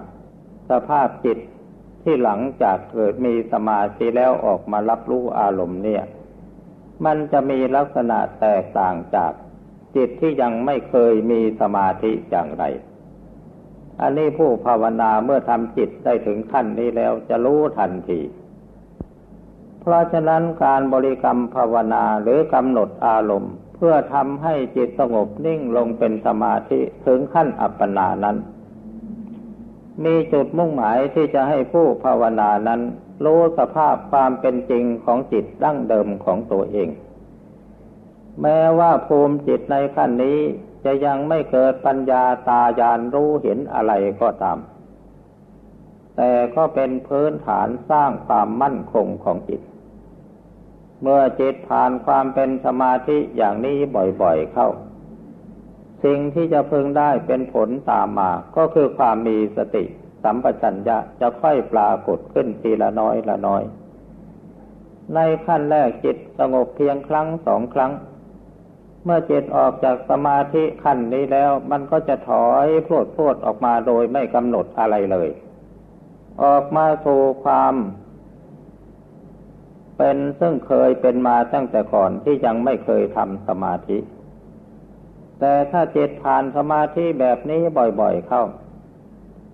[0.70, 1.38] สภาพจิต
[2.02, 6.02] ที่หลังจากเกิดมีสมาธิแล้วออกมารับรู้อารมณ์เนี่ย
[7.04, 9.33] มันจะมีลักษณะแตกต่างจาก
[9.96, 12.64] จิตที่ยังไม่เคยมีสมาธิอย่างไร
[14.00, 18.20] อันนี้ผู้ภาวนาเมื่อทำจิตได้ถึงขั้นนี้แล้วจะรู้ทันที
[19.80, 28.37] เพราะฉะนั้นการบริกรรมภาวนาหรือกำหนดอารมณ์ เพื่อทำให้จิตสงบนิ่งลงเป็นสมาธิถึงขั้นอัปปนานั้น
[30.04, 32.80] มีจุดมุ่งหมายที่จะให้ผู้ภาวนานั้น
[33.24, 36.88] รู้สภาพความเป็นจริงของจิตดั้งเดิมของตัวเอง
[38.42, 40.38] แม้ว่าภูมิจิตในขั้นนี้
[40.84, 44.58] จะยังไม่เกิดปัญญาตาญาณรู้เห็นอะไรก็ตาม
[46.16, 49.60] แต่ก็เป็นพื้นฐานสร้างความมั่นคงของจิต
[51.00, 53.76] เมื่อจิตผ่านความเป็นสมาธิอย่างนี้
[54.22, 54.68] บ่อยๆเข้า
[56.04, 59.84] สิ่งที่จะพึงได้เป็นผลตามมา ก็คือความมีสติ
[60.22, 63.62] สัมปชัญญะจะค่อยปรากฏขึ้นทีละน้อยละน้อย
[65.14, 67.92] ในขั้นแรกจิตสงบเพียงครั้งสองครั้ง
[69.04, 75.28] เมื่อจิตออกจากสมาธิขั้นนี้แล้ว มันก็จะถอยพรวดพรวดออกมาโดยไม่กำหนดอะไรเลย
[76.42, 77.74] ออกมาสู่ความ
[79.96, 83.98] เป็นซึ่งเคยเป็นมาตั้งแต่ก่อนที่ยังไม่เคยทำสมาธิ
[85.40, 87.60] แต่ถ้าจิตผ่านสมาธิแบบนี้
[88.00, 88.42] บ่อยๆเข้า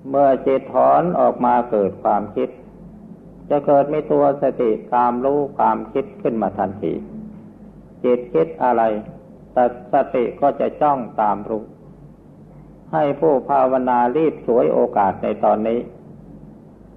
[0.09, 2.49] เมื่อจิตถอนออกมาเกิดความคิด
[3.51, 6.93] จะเกิดมีตัวสติตามรู้ความคิดขึ้นมาทันที
[8.05, 8.83] จิตคิดอะไร
[9.53, 11.65] แต่สติก็จะจ้องตามรู้
[12.93, 15.81] ให้ผู้ภาวนารีบสวยโอกาสในตอนนี้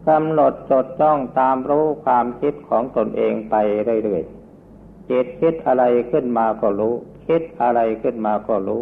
[0.08, 3.56] กำหนดจดจ้องตามรู้ความคิดของตนเองไป
[4.04, 6.96] เรื่อยๆจิตคิดอะไรขึ้นมาก็รู้
[7.28, 8.82] คิดอะไรขึ้นมาก็รู้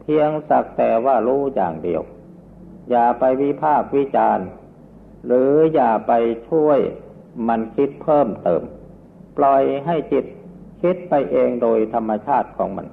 [0.00, 2.02] เพียงสักแต่ว่ารู้อย่างเดียว
[2.90, 4.46] อย่าไปวิพากวิจารณ์
[5.26, 6.12] หรืออย่าไป
[6.48, 6.78] ช่วย
[7.48, 8.62] มันคิดเพิ่มเติม
[9.38, 10.24] ปล่อยให้จิต
[10.82, 12.86] คิดไปเองโดยธรรมชาติของมัน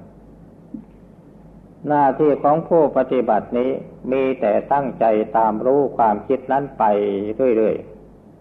[1.88, 3.70] หน้าที่ของผู้ปฏิบัตินี้
[4.12, 5.04] มีแต่ตั้งใจ
[5.36, 6.84] ตามรู้ความคิดนั้นไป
[7.56, 7.76] เรื่อย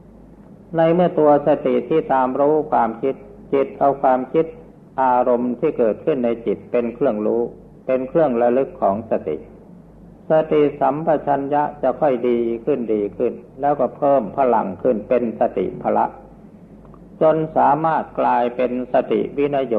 [0.05, 3.15] ๆ ในเมื่อตัวสติที่ตามรู้ความคิด
[3.53, 4.45] จิตเอาความคิด
[5.01, 7.41] อารมณ์ที่เกิดขึ้นในจิตเป็นเครื่องรู้
[7.85, 9.37] เป็นเครื่องระลึกของสติ
[10.29, 16.05] สติสัมปชัญญะจะค่อยดีขึ้นดีขึ้น แล้วก็เพิ่มพลังขึ้นเป็นสติพละ
[17.21, 19.75] จนสามารถกลายเป็นสติวินโย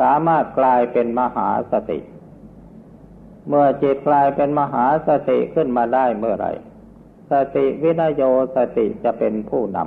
[0.00, 1.98] สามารถกลายเป็นมหาสติ
[3.48, 6.48] เมื่อจิตกลายเป็นมหาสติขึ้นมาได้เมื่อไร
[7.30, 8.22] สติวินโย
[8.56, 9.78] สติจะเป็นผู้น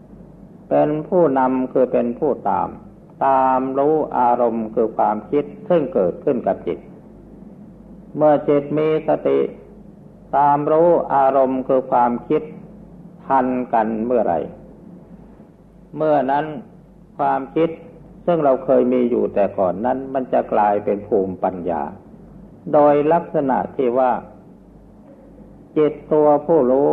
[0.00, 2.68] ำเป็นผู้นำคือเป็นผู้ตาม
[3.26, 6.78] ตามรู้อารมณ์คือความคิดซึ่งเกิดขึ้นกับจิต
[8.16, 9.38] เมื่อจิตมีสติ
[10.36, 12.42] ตามรู้อารมณ์คือความคิด
[13.26, 14.34] ทันกันเมื่อไร
[15.96, 16.46] เมื่อนั้น
[17.18, 17.70] ความคิด
[18.26, 21.82] ซึ่งเราเคยมีอยู่แต่ก่อนนั้น มันจะกลายเป็นภูมิปัญญา
[22.72, 24.12] โดยลักษณะที่ว่า
[25.76, 26.88] จิตตัวผู้รู้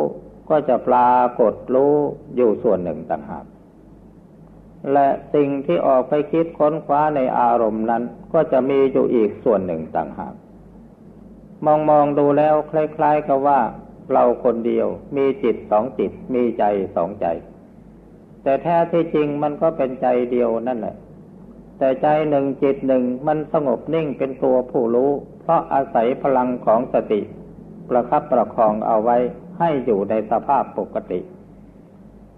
[0.49, 1.93] ก็จะปรากฏรู้
[2.35, 3.45] อยู่ส่วนหนึ่งต่างหาก
[4.93, 10.33] และสิ่งที่ออกไปคิดค้นคว้าในอารมณ์นั้น ก็จะมีอยู่อีกส่วนหนึ่งต่างหาก
[11.65, 13.59] มองมองดูแล้วคล้าย ๆ กับว่า
[14.13, 16.63] เราคนเดียวมีจิตสองจิตมีใจ
[16.95, 17.25] สองใจ
[18.49, 20.95] แต่แท้ที่จริงมันก็เป็นใจเดียวนั่นแหละ
[21.77, 27.21] แต่ใจหนึ่งจิตหนึ่งมันสงบนิ่งเป็นตัวผู้รู้ เพราะอาศัยพลังของสติ
[27.89, 29.17] ประคับประคองเอาไว้
[29.59, 31.19] ให้อยู่ในสภาพปกติ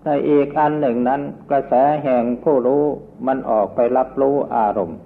[0.03, 2.83] แต่อีกอันหนึ่งนั้น กระแสแห่งผู้รู้
[3.27, 4.99] มันออกไปรับรู้อารมณ์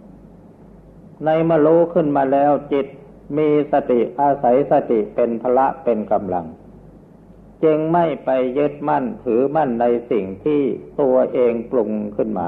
[1.26, 2.86] ในเมื่อรู้ขึ้นมาแล้วจิต
[3.38, 6.48] มีสติอาศัยสติเป็นพละเป็นกำลัง
[7.64, 10.62] จึงไม่ไปยึดมั่นถือมั่นในสิ่งที่
[11.02, 12.48] ตัวเองปรุงขึ้นมา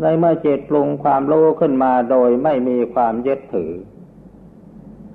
[0.00, 3.72] ในเมื่อจิตปรุงความรู้ขึ้นมาโดยไม่มีความยึดถือ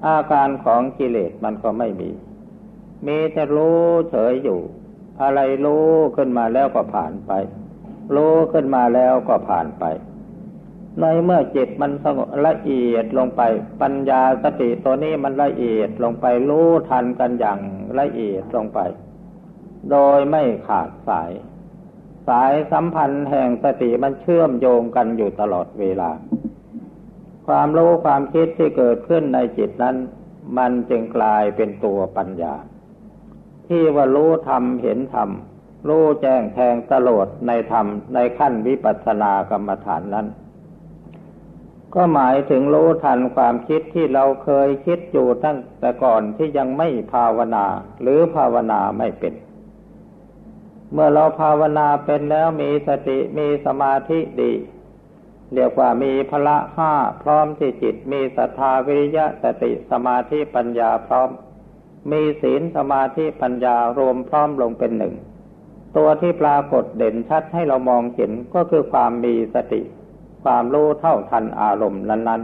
[0.07, 2.11] อาการของกิเลสมันก็ไม่มี
[3.07, 3.81] มีแต่รู้
[4.11, 4.59] เฉยอยู่
[5.21, 7.31] อะไรรู้ขึ้นมาแล้วก็ผ่านไป
[8.15, 9.83] รู้ขึ้นมาแล้วก็ผ่านไป
[11.01, 13.41] ในเมื่อจิตมันสงบละเอียดลงไป
[13.81, 17.59] ปัญญาสติตัวนี้มันละเอียดลงไปรู้ทันกันอย่าง
[17.99, 18.79] ละเอียดลงไป
[19.91, 21.31] โดยไม่ขาดสาย
[22.27, 26.11] สายสัมพันธ์แห่งสติมันเชื่อมโยงกันอยู่ตลอดเวลา
[27.47, 29.95] ความรู้ความคิดที่เกิดขึ้นในจิตนั้น
[30.57, 32.55] มันจึงกลายเป็นตัวปัญญา
[33.67, 35.29] ที่ว่ารู้ธรรมเห็นธรรม
[35.87, 40.27] รู้แจ้งแทงตลอดในธรรมในขั้นวิปัสสนากรรมฐานนั้น
[41.95, 47.65] ก็หมายถึงรู้ทันความคิดที่เราเคยคิดอยู่ตั้งแต่ก่อนที่ยังไม่ภาวนา
[48.01, 49.33] หรือภาวนาไม่เป็น
[50.93, 54.53] เมื่อเราภาวนาเป็นแล้วมีสติมีสมาธิดี
[55.53, 61.29] เรียกว่ามีพละห้าพร้อมที่จิต มีศรัทธาวิริยะสติสมาธิปัญญาพร้อม
[62.11, 65.15] มีศีลสมาธิปัญญารวมพร้อมลงเป็นหนึ่ง
[65.97, 69.81] ตัวที่ปรากฏเด่นชัดให้เรามองเห็นก็คือความมีสติ
[70.47, 72.41] ความรู้เท่าทันอารมณ์นั้น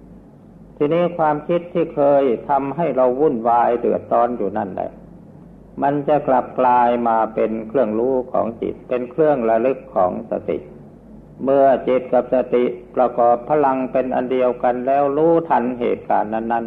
[0.00, 4.90] ๆ ทีนี้ความคิดที่เคยทำให้เราวุ่นวายเดือดร้อนอยู่นั่นแหละ
[5.82, 10.58] มันจะกลับกลายมาเป็นเครื่องรู้ของจิต เป็นเครื่องระลึกของสติ
[11.44, 12.64] เมื่อจิตกับสติ
[12.96, 16.64] ประกอบพลังเป็นอันเดียวกันแล้วรู้ทันเหตุการณ์นั้น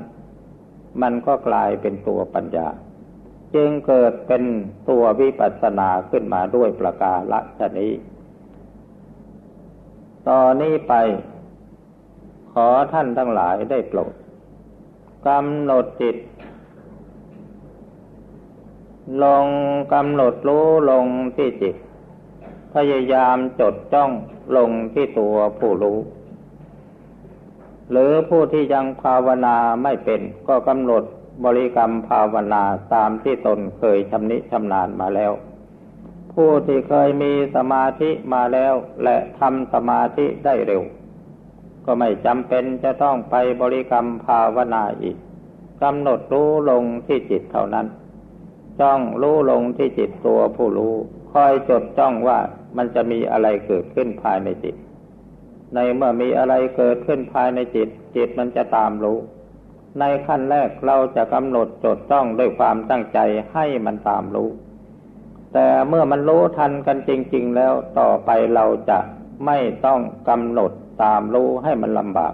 [0.50, 2.68] ๆ มันก็กลายเป็นตัวปัญญา
[3.56, 4.44] จึงเกิดเป็น
[4.90, 7.16] ตัววิปัสสนาขึ้นมาด้วยประกา
[7.60, 7.92] ศนี้
[10.28, 10.94] ต่อนนี้ไป
[12.54, 14.14] ขอท่านทั้งหลายได้โปรด
[15.28, 16.18] กำหนดจิต
[19.24, 19.48] ลง
[19.94, 21.06] กำหนดรู้ลง
[21.36, 21.76] ที่จิต
[22.74, 24.12] พยายามจดจ้อง
[24.58, 25.98] ลงที่ตัวผู้รู้
[27.92, 31.04] หรือผู้ที่ยังภาวนาไม่เป็น ก็กำหนด
[31.46, 35.32] บริกรรมภาวนาตามที่ตนเคยชำนิชำนาญมาแล้ว
[36.36, 40.84] ผู้ที่เคยมีสมาธิมาแล้ว และทำสมาธิได้เร็ว
[41.86, 45.18] ก็ไม่จำเป็นจะต้องไปบริกรรมภาวนาอีก
[45.84, 47.88] กำหนดรู้ลงที่จิตเท่านั้น
[48.80, 50.94] จ้องรู้ลงที่จิตตัวผู้รู้
[51.32, 52.40] คอยจดจ้องว่า
[52.78, 54.76] มันจะมีอะไรเกิดขึ้นภายในจิต
[55.76, 59.18] ในเมื่อมีอะไรเกิดขึ้นภายในจิต จิตมันจะตามรู้
[60.00, 63.20] ในขั้นแรกเราจะกำหนดจดจ้องด้วยความตั้งใจ
[63.54, 64.50] ให้มันตามรู้
[65.54, 69.00] แต่เมื่อมันรู้ทันกันจริง ๆ แล้วต่อไปเราจะ
[69.46, 70.72] ไม่ต้องกำหนด
[71.04, 72.34] ตามรู้ให้มันลำบาก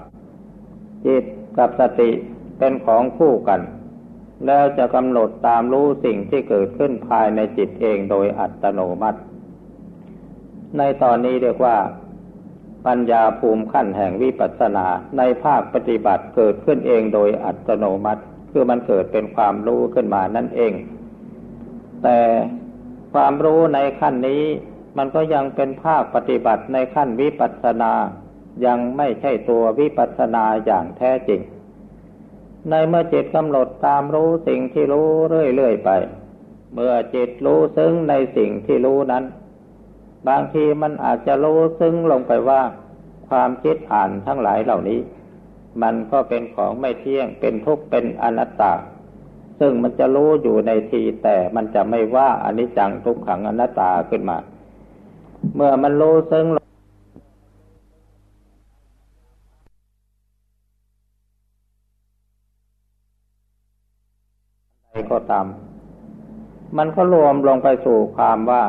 [1.05, 1.23] จิต
[1.57, 2.11] กับสติ
[2.57, 3.61] เป็นของคู่กัน
[4.45, 9.19] แล้วจะกำหนดตามรู้สิ่งที่เกิดขึ้นภายในจิตเองโดยอัตโนมัติ
[10.77, 11.77] ในตอนนี้เรียกว่า
[12.87, 14.85] ปัญญาภูมิขั้นแห่งวิปัสสนา
[15.17, 20.73] ในภาคปฏิบัติเกิดขึ้นเองโดยอัตโนมัติ คือมันเกิดเป็นความรู้ขึ้นมานั่นเอง
[22.03, 22.17] แต่
[23.13, 24.43] ความรู้ในขั้นนี้
[24.97, 27.93] มันก็ยังเป็นภาคปฏิบัติในขั้นวิปัสสนา
[28.65, 31.41] ยังไม่ใช่ตัววิปัสสนาอย่างแท้จริง
[32.69, 35.07] ในเมื่อจิตกำหนดตามรู้สิ่งที่รู้
[35.55, 35.89] เรื่อยๆไป
[36.73, 39.23] เมื่อจิตรู้ซึ้งในสิ่งที่รู้นั้น
[40.27, 42.61] บางทีมันอาจจะรู้ซึ้งลงไปว่า
[43.29, 44.99] ความคิดอ่านทั้งหลายเหล่านี้
[45.81, 48.73] มันก็เป็นของไม่เที่ยงเป็นทุกข์เป็นอนัตตา
[49.59, 54.37] ซึ่งมันจะรู้อยู่ในทีแต่มันจะไม่ว่าอนิจจังทุกขังอนัตตาขึ้นมา
[55.55, 56.45] เมื่อมันรู้ซึ่ง
[64.91, 65.45] ใดก็ตาม
[66.77, 68.63] มันก็รวมลงไปสู่ความว่า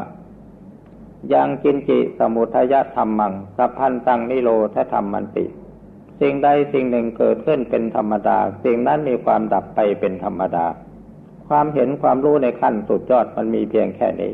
[1.35, 5.45] ยังกินจิสมุทยธรรมมังสัพพันตังนิโรธธรรมมันติ
[6.21, 10.67] สิ่งใดสิ่งหนึ่งเกิดขึ้นเป็นธรรมดา สิ่งนั้นมีความดับไปเป็นธรรมดา
[11.49, 14.33] ความเห็นความรู้ในขั้นสุดยอดมันมีเพียงแค่นี้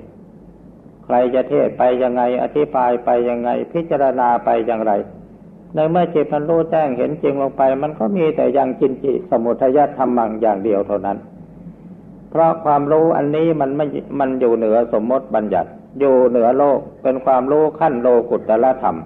[1.05, 4.93] ใครจะเทศไปยังไงอธิบายไปยังไงพิจารณาไปอย่างไร
[5.75, 11.19] ในเมื่อจิตมันรู้แจ้งเห็นจริงลงไป มันก็มีแต่ยังจินจิสมุทยธรรมังอย่างเดียวเท่านั้น
[12.31, 13.87] เพราะความรู้อันนี้มันไม่
[14.21, 15.71] มันอยู่เหนือสมมติบัญญัติ
[16.01, 18.97] อยู่เหนือโลกเป็นความรู้ขั้นโลกุตละธรรม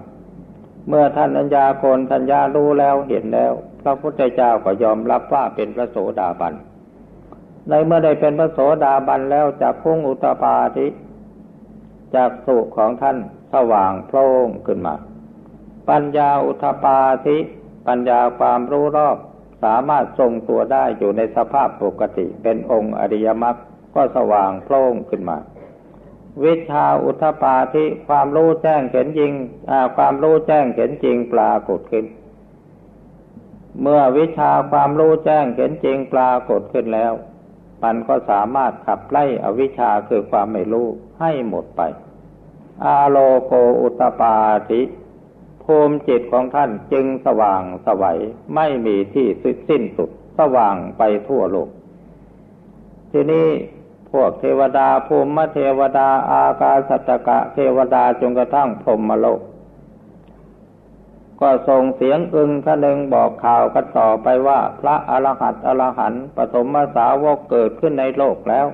[0.87, 6.53] เมื่อท่านอัญญาโกนทัญญารู้แล้วเห็นแล้ว พระพุทธเจ้าก็ยอมรับว่าเป็นพระโสดาบัน
[7.69, 10.87] ในเมื่อได้เป็นพระโสดาบันแล้วจากพุ่งอุตปาทิ
[12.15, 13.17] จากสุของท่าน
[13.53, 14.95] สว่างโพล่งขึ้นมา
[15.89, 17.37] ปัญญาอุทปาทิ
[17.87, 19.17] ปัญญาความรู้รอบ
[19.63, 23.55] สามารถทรงตัวได้อยู่ในสภาพปกติเป็นองค์อริยมรรค
[23.95, 25.37] ก็สว่างโพล่งขึ้นมา
[26.45, 29.31] วิชาอุทปาทิความรู้แจ้งเห็นจริง
[29.95, 32.05] ความรู้แจ้งเห็นจริงปรากฏขึ้น
[33.81, 37.13] เมื่อวิชาความรู้แจ้งเห็นจริงปรากฏขึ้นแล้ว
[37.83, 40.87] มันก็สามารถขับไล่อวิชาคือความไม่รู้
[41.19, 41.81] ให้หมดไป
[42.83, 44.35] อาโลโกอุตปา
[44.69, 44.81] ทิ
[45.63, 48.19] ภูมิจิตของท่านจึงสว่างสวัย
[48.55, 49.27] ไม่มีที่
[49.69, 51.69] สิ้นสุดสว่างไปทั่วโลก
[53.11, 53.47] ทีนี้
[54.11, 59.41] พวกเทวดาภูมิเทวดา อากาสัตกะ เทวดาจนกระทั่งพรหมโลก
[61.41, 68.67] ก็ส่งเสียงอึงคะนึงบอกข่าวกันต่อไปว่า พระอรหัตอรหันต์ปฐมสาวกเกิดขึ้นในโลกแล้ว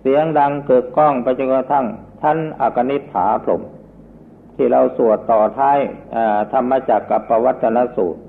[0.00, 1.86] เสียงดังเกิดก้องไปจนกระทั่ง
[2.22, 3.62] ท่านอากนิษฐาพรม
[4.54, 5.78] ที่เราสวดต่อท้าย
[6.52, 8.20] ธรรมจักกับปวัตนสูตร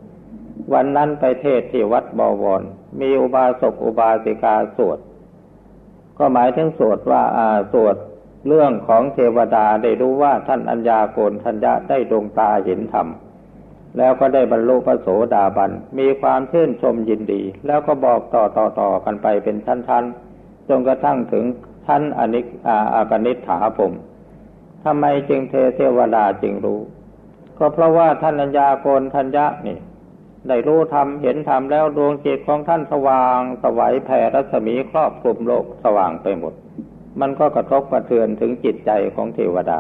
[0.73, 2.62] วันนั้นไปเทศที่วัดบวร
[2.99, 4.99] มีอุบาสกอุบาสิกาสวด
[6.19, 7.95] ก็หมายถึงสวดว่าอ่าสวด
[8.47, 13.08] เรื่องของเทวดาได้รู้ว่าท่านอัญญาโกนทัญญาได้ดวงตาเห็นธรรม
[13.97, 21.43] แล้วก็ได้บรรลุพระโสดาบัน มีความชื่นชมยินดี แล้วก็บอกต่อต่อต่อกันไปเป็นชั้นๆจนกระทั่งถึง
[21.88, 23.91] ท่านอนิกอาอากนิษฐาผม
[24.84, 26.79] ทำไมจึงเทเทวดาจึงรู้
[27.58, 29.77] ก็เพราะว่าท่านอัญญาโกนทัญญานี่
[30.47, 36.54] ได้รู้ธรรมเห็นธรรมแล้วดวงจิตของท่านสว่างสวัยแผ่รัศมีครอบคลุมโลกสว่างไปหมด
[37.19, 39.80] มันก็กระทบกระเทือนถึงจิตใจของเทวดา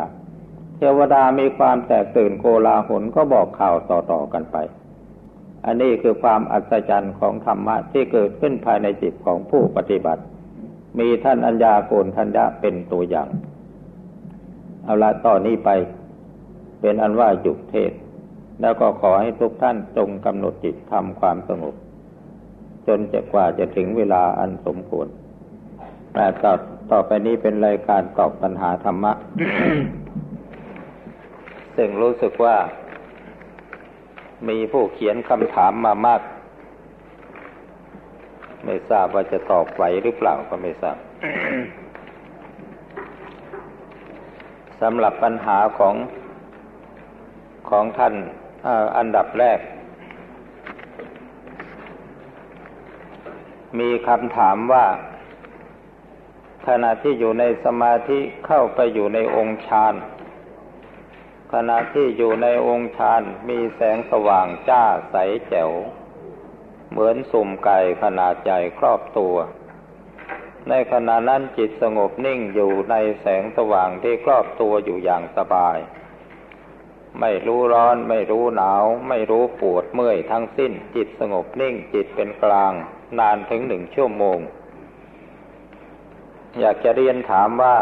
[0.77, 4.57] เทวดามีความแตกตื่นโกลาหลก็บอกข่าวต่อๆกันไป
[5.65, 10.23] อันนี้คือความอัศจรรย์ของธรรมะที่เกิดขึ้นภายในจิตของผู้ปฏิบัติ
[10.99, 13.29] มีท่านอัญญาโกนทัญญาเป็นตัวอย่าง
[14.83, 15.69] เอาละต่อนนี้ไป
[16.81, 17.91] เป็นอันว่าหยุดเทศ
[18.61, 21.75] แล้วก็ขอให้ทุกท่านจงกำหนดจิตทำความสงบ
[22.87, 25.07] จนจะกว่าจะถึงเวลาอันสมควร
[26.13, 26.53] แต่ต่อ
[26.91, 29.13] ต่อไปนี้เป็นรายการตอบปัญหาธรรมะ
[31.75, 32.55] ซึ่งรู้สึกว่า
[34.49, 36.21] มีผู้เขียนคำถามมามาก
[38.65, 40.97] ไม่ทราบว่าจะตอบไหวหรือเปล่าก็ไม่ทราบ
[44.81, 45.95] สำหรับปัญหาของ
[47.69, 48.13] ของท่าน
[48.97, 49.59] อันดับแรก
[53.79, 54.85] มีคำถามว่า
[56.67, 59.93] ขณะที่อยู่ในสมาธิเข้าไปอยู่ในองค์ฌาน
[61.53, 65.15] ขณะที่อยู่ในองค์ฌานมีแสงสว่างจ้าใส
[65.49, 65.71] แจ๋ว
[66.91, 69.35] เหมือนสุ่มไก่ขนาดใหญ่ครอบตัว
[70.69, 75.77] ในขณะนั้นจิตสงบนิ่งอยู่ในแสงสว่างที่ครอบตัวอยู่อย่างสบาย
[77.21, 82.73] ไม่รู้ร้อน ไม่รู้หนาว ไม่รู้ปวดเมื่อยทั้งสิ้น จิตสงบนิ่งจิตเป็นกลาง
[83.19, 84.39] นานถึงหนึ่งชั่วโมง
[86.59, 87.77] อยากจะเรียนถามว่า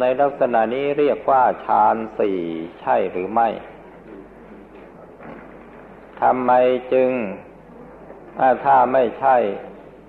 [0.00, 2.40] ในลักษณะนี้เรียกว่าฌานสี่
[2.80, 3.48] ใช่หรือไม่
[6.20, 6.52] ทำไม
[6.92, 7.10] จึง
[8.64, 9.36] ถ้าไม่ใช่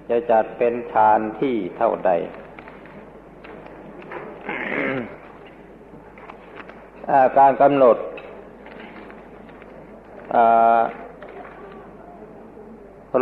[0.09, 2.11] จะจัดเป็นฌานที่เท่าใด
[7.37, 7.97] การกำหนด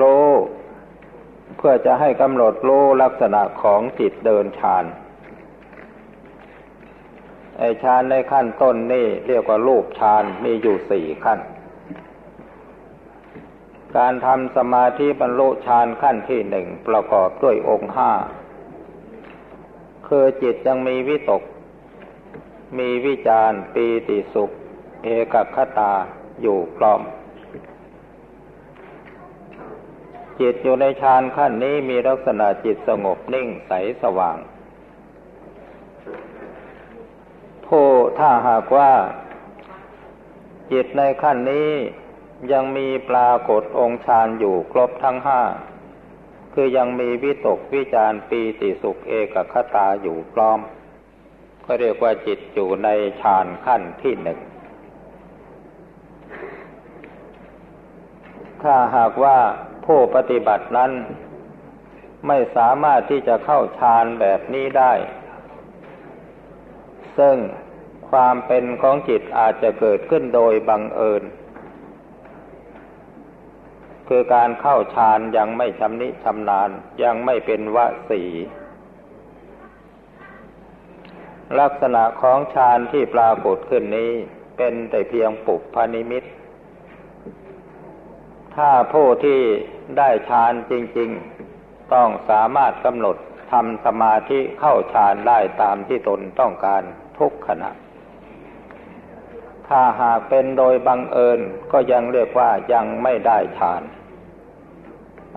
[0.01, 0.27] รู้
[1.57, 4.85] เพื่อจะให้กำหนดรู้ลักษณะของจิตเดินฌาน
[7.57, 11.39] ไอฌานในขั้นต้นนี่เรียกว่ารูปฌานมีอยู่สี่ขั้น
[13.97, 18.11] การทำสมาธิบรรลุฌานขั้นที่หนึ่งประกอบด้วยองค์ห้า
[20.07, 21.43] คือจิตยังมีวิตก
[22.77, 24.51] มีวิจารปีติสุข
[25.03, 25.93] เอกคตา
[26.43, 27.01] อยู่พร้อม
[30.39, 33.71] จิตอยู่ในฌานขั้นนี้มีลักษณะจิตสงบนิ่งใส
[34.01, 34.37] สว่าง
[37.65, 37.87] ผู้
[38.19, 38.91] ถ้าหากว่า
[40.71, 41.69] จิตในขั้นนี้
[42.51, 45.41] ยังมีปรากฏองค์ฌานอยู่ครบทั้งห้า
[46.53, 50.59] คือยังมีวิตกวิจารปีติสุขเอกคตาอยู่พร้อม
[51.65, 52.89] ก็เรียกว่าจิตอยู่ใน
[53.21, 54.39] ฌานขั้นที่หนึ่ง
[58.63, 59.37] ถ้าหากว่า
[59.85, 60.91] ผู้ปฏิบัตินั้น
[62.27, 64.93] ไม่สามารถที่จะเข้าฌานแบบนี้ได้
[67.17, 67.37] ซึ่ง
[68.09, 71.23] ความเป็นของจิตอาจจะเกิดขึ้นโดยบังเอิญ
[74.07, 76.69] คือการเข้าฌานยังไม่ชำนิชำนาญ
[77.03, 77.77] ยังไม่เป็นว
[78.09, 78.23] สี
[81.59, 84.11] ลักษณะของฌานที่ปรากฏขึ้นนี้
[84.57, 86.23] เป็นแต่เพียงปุพานิมิต
[88.55, 89.41] ถ้าผู้ที่
[89.97, 91.09] ได้ฌานจริง
[91.51, 93.17] ๆ ต้องสามารถกำหนด
[93.51, 96.81] ทำสมาธิเข้าฌานได้ตามที่ตนต้องการ
[97.19, 97.71] ทุกขณะ
[99.67, 101.39] ถ้าหากเป็นโดยบังเอิญ
[101.71, 103.83] ก็ยังเรียกว่ายังไม่ได้ฌาน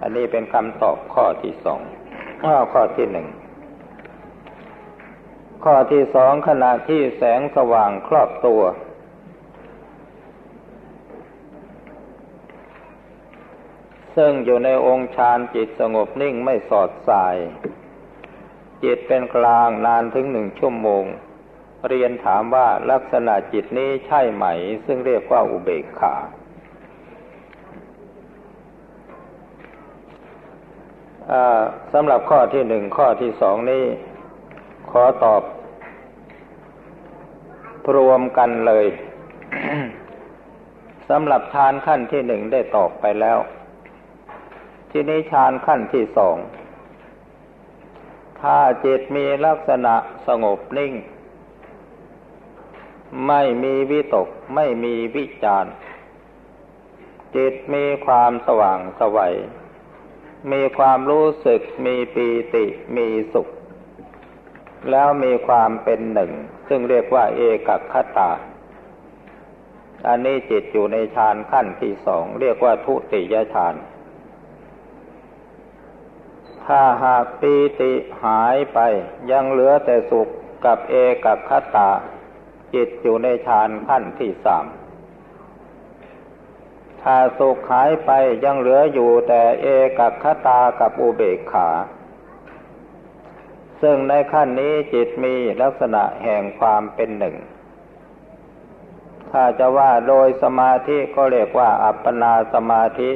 [0.00, 1.80] อันนี้เป็นคำตอบข้อที่สอง
[2.42, 3.28] ข้อข้อที่หนึ่ง
[5.64, 8.62] ข้อที่สองขณะที่แสงสว่างครอบตัว
[14.16, 17.36] ซึ่งอยู่ในองค์ฌานจิตสงบนิ่งไม่สอดสาย
[18.84, 21.04] จิตเป็นกลางนานถึงหนึ่งชั่วโมง
[21.88, 24.44] เรียนถามว่าลักษณะจิตนี้ใช่ไหม
[24.86, 26.14] ซึ่งเรียกว่าอุเบกขา
[31.92, 33.84] สำหรับข้อที่หนึ่งข้อที่สองนี้
[34.90, 35.42] ขอตอบ
[37.94, 38.86] รวมกันเลย
[41.10, 43.38] สำหรับฌานขั้นที่หนึ่งได้ตอบไปแล้ว
[44.98, 46.36] ทีนี้ฌานขั้นที่สอง
[48.40, 49.94] ถ้าจิตมีลักษณะ
[50.26, 50.92] สงบนิ่ง
[53.26, 55.66] ไม่มีวิตก ไม่มีวิจาร
[57.36, 59.34] จิตมีความสว่างสวัย
[60.52, 62.64] มีความรู้สึก มีปีติ
[62.96, 63.48] มีสุข
[64.90, 66.32] แล้วมีความเป็นหนึ่ง
[66.68, 68.30] ซึ่งเรียกว่าเอกคตา
[70.08, 73.76] อันนี้จิตอยู่ในฌานขั้นที่สอง เรียกว่าทุติยฌาน
[76.66, 77.92] ถ้าหากปีติ
[78.24, 78.78] หายไป
[79.30, 80.28] ยังเหลือแต่สุข
[80.64, 81.90] กับเอกคตา
[82.74, 84.66] จิตอยู่ในฌานขั้นที่สาม
[87.02, 88.10] ถ้าสุขหายไป
[88.44, 89.66] ยังเหลืออยู่แต่เอ
[89.98, 91.68] กคตากับอุเบกขา
[93.82, 97.36] ซึ่งในขั้นนี้จิตมีลักษณะแห่งความเป็นหนึ่ง
[99.30, 103.10] ถ้าจะว่าโดยสมาธิก็เรียกว่าอัปปนาสมาธิ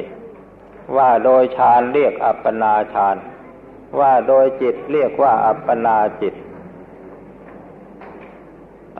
[0.97, 3.17] ว่าโดยฌานเรียกอัปปนาฌาน
[3.99, 6.35] ว่าโดยจิตเรียกว่าอัปปนาจิต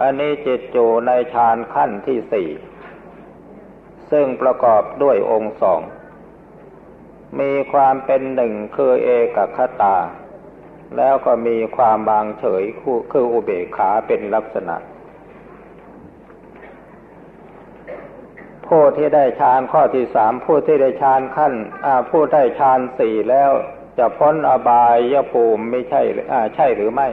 [0.02, 2.50] อันนี้จิตอยู่ในฌานขั้นที่สี่
[4.12, 5.82] ซึ่งประกอบด้วยองค์สอง
[7.40, 9.98] มีความเป็นหนึ่งคือเอกคตา
[10.98, 12.64] แล้วก็มีความบางเฉย
[13.12, 14.78] คืออุเบกขาเป็นลักษณะ
[18.68, 21.54] ผู้ที่ได้ฌานข้อที่สามผู้ที่ได้ฌานขั้น
[22.10, 23.52] ผู้ได้ฌานสี่แล้ว
[24.02, 26.02] จะพ้นอบายยภูมิไม่ใช่
[26.56, 27.08] ใช่หรือไม่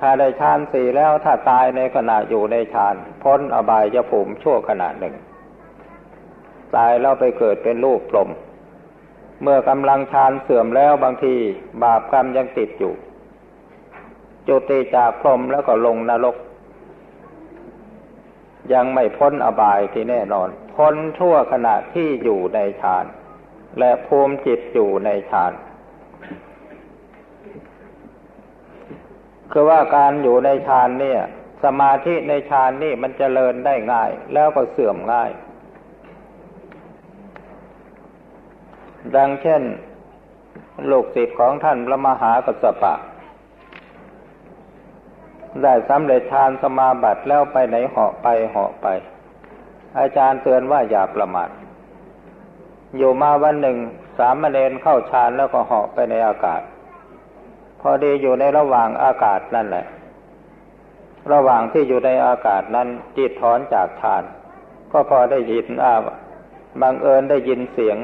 [0.00, 5.14] ถ้าได้ฌานสี่แล้วถ้าตายในขณะอยู่ในฌาน พ้นอบายภูมิชั่วขณะหนึ่ง
[6.76, 8.30] ตายแล้วไปเกิดเป็นลูกพรม
[9.42, 11.34] เมื่อกำลังฌานเสื่อมแล้วบางที
[11.82, 12.92] บาปกรรมยังติดอยู่
[14.48, 16.36] จุติจากพรมแล้วก็ลงนรก
[18.72, 23.04] ยังไม่พ้นอบายที่แน่นอน พ้นชั่วขณะที่อยู่ในฌาน
[23.78, 25.52] และภูมิจิตอยู่ในฌาน
[29.52, 31.20] คือว่าการอยู่ในฌานเนี่ย
[31.64, 35.30] สมาธิในฌานนี่มันจเจริญได้ง่าย แล้วก็เสื่อมง่าย
[39.16, 39.62] ดังเช่น
[40.90, 42.94] ลูกศิษย์ของท่านพระมหากัสสปะ
[45.62, 48.86] ได้สำเร็จฌานสมาบัติแล้วไปไหนเหาะไปเหาะไป
[49.98, 51.48] อาจารย์เตือนว่าอย่าประมาท
[52.96, 53.78] อยู่มาวันหนึ่ง
[54.18, 56.62] สามเณรเข้าฌานแล้วก็เหาะไปในอากาศ
[57.80, 59.86] พอดีอยู่ในระหว่างอากาศนั่นแหละ
[61.32, 64.22] ระหว่างที่อยู่ในอากาศนั้นจิตถอนจากฌาน
[64.92, 65.94] ก็พอได้ยินอา
[66.82, 67.98] บังเอิญได้ยินเสียง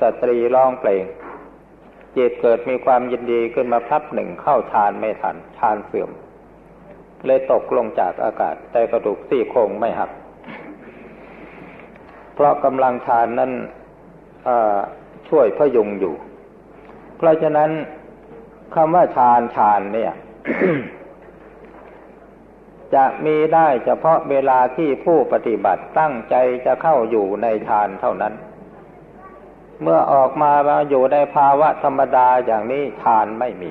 [0.00, 1.04] สตรีร้องเพลง
[2.16, 6.10] จิตเกิดมีความยินดีขึ้นมาพับหนึ่งเข้าฌานไม่ทันฌานเสื่อม
[7.26, 10.10] เลยตกลงจากอากาศแต่กระดูกซี่โครงไม่หัก
[12.38, 13.52] เพราะกำลังฌานนั้น
[15.28, 16.14] ช่วยพยุงอยู่
[17.16, 17.70] เพราะฉะนั้น
[18.74, 20.12] คำว่าฌานฌานเนี่ย
[22.94, 26.34] จะมีได้เฉพาะเวลาที่ผู้ปฏิบัติตั้งใจ
[26.66, 28.34] จะเข้าอยู่ในฌานเท่านั้น
[29.82, 33.70] เมื่อออกมามาอยู่ในภาวะธรรมดาอย่างนี้ฌานไม่มี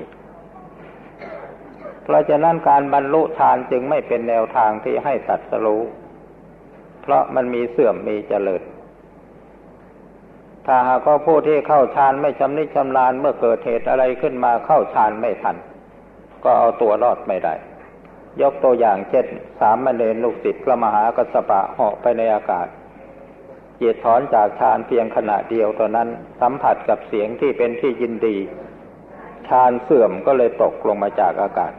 [2.04, 5.82] เพราะฉะนั้นการบรรลุฌานจึงไม่เป็นแนวทางที่ให้ตัดสรู้
[7.08, 8.62] เพราะมันมีเสื่อมมีเจริญ
[10.66, 15.56] ถ้าหากว่าผู้ที่เข้าฌานไม่ชำนิชำนาญเมื่อเกิดเหตุอะไรขึ้นมาเข้าฌานไม่ทัน
[16.44, 17.54] ก็เอาตัวรอดไม่ได้
[18.42, 19.26] ยกตัวอย่างเช่น
[19.60, 22.66] สามเณรลูกศิษย์พระมหากัสปะเหาะไปในอากาศ
[23.76, 26.08] เจียถอนจากฌานเพียงขณะเดียวตอนนั้น
[26.40, 28.36] สัมผัสกับเสียงที่เป็นที่ยินดี
[29.48, 31.72] ฌานเสื่อมก็เลยตกลงมาจากอากาศ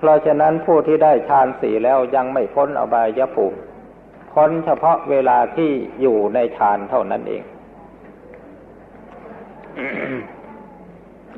[0.00, 3.58] เพราะฉะนั้นผู้ที่ได้ฌานสี่แล้วยังไม่พ้นอบายภูมิ
[4.32, 5.70] พ้นเฉพาะเวลาที่
[6.00, 7.42] อยู่ในฌานเท่านั้นเอง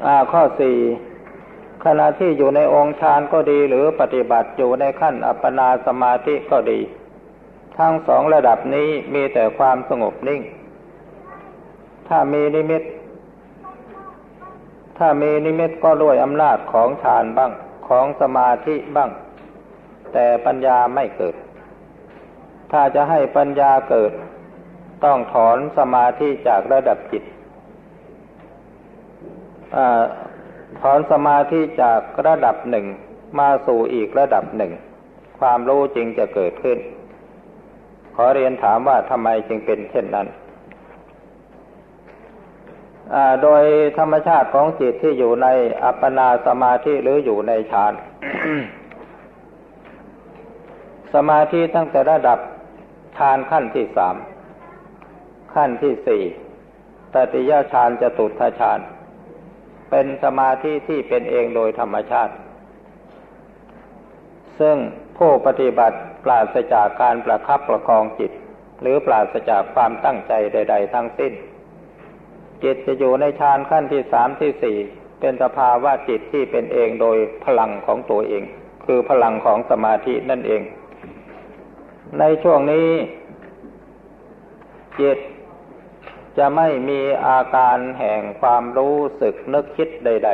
[0.06, 0.76] อข้อสี่
[1.84, 6.80] ขณะที่อยู่ในองค์ฌานก็ดีหรือปฏิบัติอยู่ในขั้นอัปปนาสมาธิก็ดี
[7.78, 10.40] ทั้งสองระดับนี้มีแต่ความสงบนิ่ง
[12.08, 12.82] ถ้ามีนิมิต
[14.98, 17.52] ถ้ามีนิมิตก็ด้วยอำนาจของฌานบ้าง
[17.93, 19.11] ของสมาธิบ้าง
[20.12, 21.34] แต่ปัญญาไม่เกิด
[22.72, 24.12] ถ้าจะให้ปัญญาเกิด
[25.05, 27.24] ต้องถอนสมาธิจากระดับจิต
[30.80, 32.86] ถอนสมาธิจากระดับหนึ่ง
[33.38, 34.72] มาสู่อีกระดับหนึ่ง
[35.38, 36.78] ความรู้จริงจะเกิดขึ้น
[38.16, 40.26] ขอเรียนถามว่าทำไมจึงเป็นเช่นนั้น
[43.42, 43.62] โดย
[43.98, 45.46] ธรรมชาติของจิตที่อยู่ใน
[45.84, 47.92] อัปปนาสมาธิหรืออยู่ในฌาน
[51.14, 52.38] สมาธิตั้งแต่ระดับ
[53.16, 54.16] ฌานขั้นที่สาม
[55.55, 56.22] ขั้นที่สี่
[57.14, 58.80] ตติยฌานจะตุทฌาน
[59.90, 62.34] เป็นสมาธิที่เป็นเองโดยธรรมชาติ
[64.61, 64.76] ซึ่ง
[65.18, 68.32] ผู้ปฏิบัติปราศจากการประคับประคองจิต
[68.80, 71.32] หรือปราศจากความตั้งใจใด ๆ ทั้งสิ้น
[72.64, 74.76] จิตจะอยู่ในฌานขั้นที่สามที่สี่
[75.20, 78.44] เป็นสภาวะจิตที่เป็นเองโดยพลังของตัวเอง
[78.84, 80.62] คือพลังของสมาธินั่นเอง
[82.18, 82.88] ในช่วงนี้
[85.00, 85.18] จิต
[86.38, 90.30] จะไม่มีอาการแห่งความรู้สึกนึกคิดใด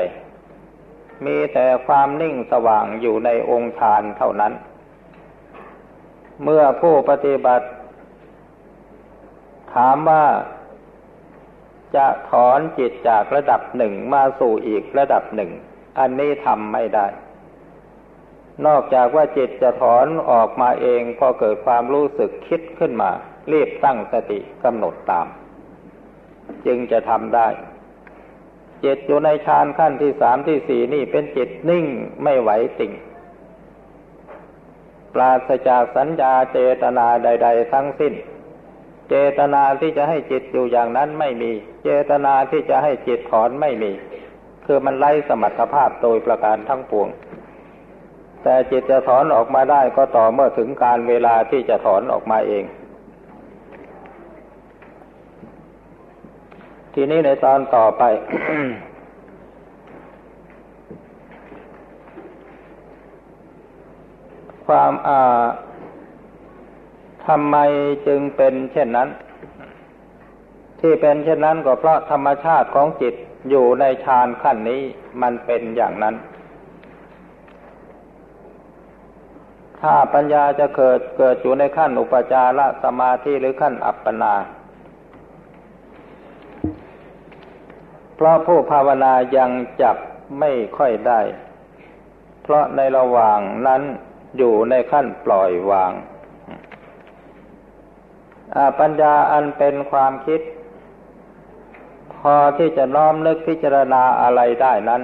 [0.61, 4.53] ๆ มีแต่ความนิ่งสว่างอยู่ในองค์ฌานเท่านั้น
[6.45, 7.67] เมื่อผู้ปฏิบัติ
[9.75, 10.25] ถามว่า
[11.97, 15.51] จะถอนจิตจากระดับหนึ่งมาสู่อีกระดับหนึ่ง
[15.99, 17.07] อันนี้ทำไม่ได้
[18.67, 23.11] นอกจากว่าจิตจะถอนออกมาเองพอเกิดความรู้สึกคิดขึ้นมา
[23.53, 25.27] รีบตั้งสติกำหนดตาม
[26.67, 27.49] จึงจะทำได้
[28.85, 31.87] จิตอยู่ในฌานขั้นที่สามที่สี่นี่เป็นจิตนิ่ง
[32.23, 32.93] ไม่ไหวติ่ง
[35.15, 38.15] ปราศจากสัญญาเจตนาใด ๆ ทั้งสิ้น
[39.09, 41.53] เจตนาที่จะให้จิตอยู่อย่างนั้นไม่มี
[41.85, 43.93] เจตนาที่จะให้จิตถอนไม่มี
[44.67, 47.09] คือมันไล่สมรรถภาพโดยประการทั้งปวง
[48.43, 52.65] แต่จิตจะถอนออกมาได้ก็ต่อเมื่อถึงการเวลาที่จะถอนออกมาเอง
[56.95, 58.03] ทีนี้ในตอนต่อไป
[64.67, 65.45] ความอ่า
[67.29, 67.57] ทำไม
[68.07, 69.09] จึงเป็นเช่นนั้น
[70.81, 73.15] ที่เป็นเช่นนั้นก็เพราะธรรมชาติของจิต
[73.51, 74.83] อยู่ในฌานขั้นนี้
[75.23, 76.15] มันเป็นอย่างนั้น
[79.81, 84.35] ถ้าปัญญาจะเกิดเกิดอยู่ในขั้นอุปจารสมาธิหรือขั้นอัปปนา
[88.17, 89.51] เพราะผู้ภาวนายัง
[89.83, 89.97] จับ
[90.41, 91.21] ไม่ค่อยได้
[92.43, 93.83] เพราะในระหว่างนั้น
[94.39, 95.93] อยู่ในขั้นปล่อยวาง
[98.81, 100.41] ปัญญาอันเป็นความคิด
[102.15, 105.03] พอที่จะน้อมนึกพิจารณาอะไรได้นั้น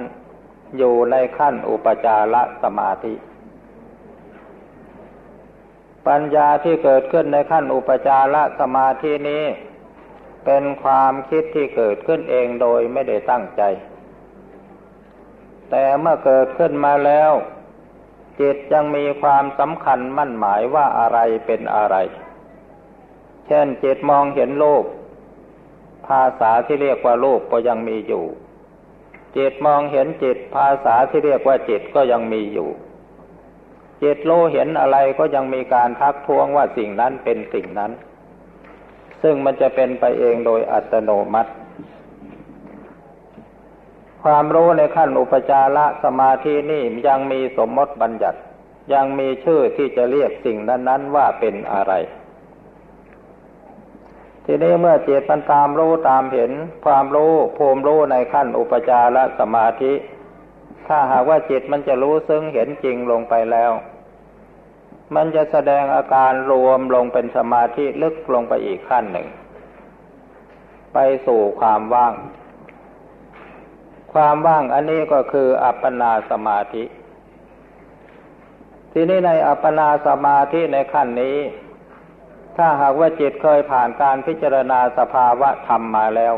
[0.77, 3.13] อยู่ในขั้นอุปจารสมาธิ
[6.07, 9.43] ปัญญาที่เกิดขึ้นในขั้นอุปจารสมาธินี้
[10.45, 13.61] เป็นความคิดที่เกิดขึ้นเองโดยไม่ได้ตั้งใจ
[15.69, 17.31] แต่เมื่อเกิดขึ้นมาแล้ว
[18.39, 21.95] จิตยังมีความสำคัญมั่นหมายว่าอะไรเป็นอะไร
[23.47, 24.83] เช่นจิตมองเห็นโลก
[26.07, 28.25] ภาษาที่เรียกว่าโลกก็ยังมีอยู่
[29.37, 32.69] จิตมองเห็นจิตภาษาที่เรียกว่าจิตก็ยังมีอยู่
[34.03, 37.91] จิตโลเห็นอะไรก็ยังมีการทักท้วงว่าสิ่งนั้นเป็นสิ่งนั้น
[39.23, 41.51] ซึ่งมันจะเป็นไปเองโดยอัตโนมัติ
[44.23, 48.39] ความรู้ในขั้นอุปจารสมาธินี่ยังมีสมมติบัญญัติ
[48.93, 51.93] ยังมีชื่อที่จะเรียกสิ่งนั้น ๆ ว่าเป็นอะไร
[54.45, 56.51] ทีนี้เมื่อจิตมันตามรู้ตามเห็น
[56.85, 59.93] ความรู้ภูมิรู้ในขั้นอุปจารสมาธิ
[60.87, 63.71] ถ้าหากว่าจิตมันจะรู้ซึ่งเห็นจริงลงไปแล้ว
[65.15, 69.27] มันจะแสดงอาการรวมลงเป็นสมาธิลึกลงไปอีกขั้นหนึ่ง
[70.93, 72.13] ไปสู่ความว่าง
[74.13, 76.83] ความว่างอันนี้ก็คืออัปปนาสมาธิ
[78.93, 81.37] ทีนี้ในอัปปนาสมาธิในขั้นนี้
[82.57, 86.35] ถ้าหากว่าจิตเคยผ่านการพิจารณาสภาวะธรรมมาแล้ว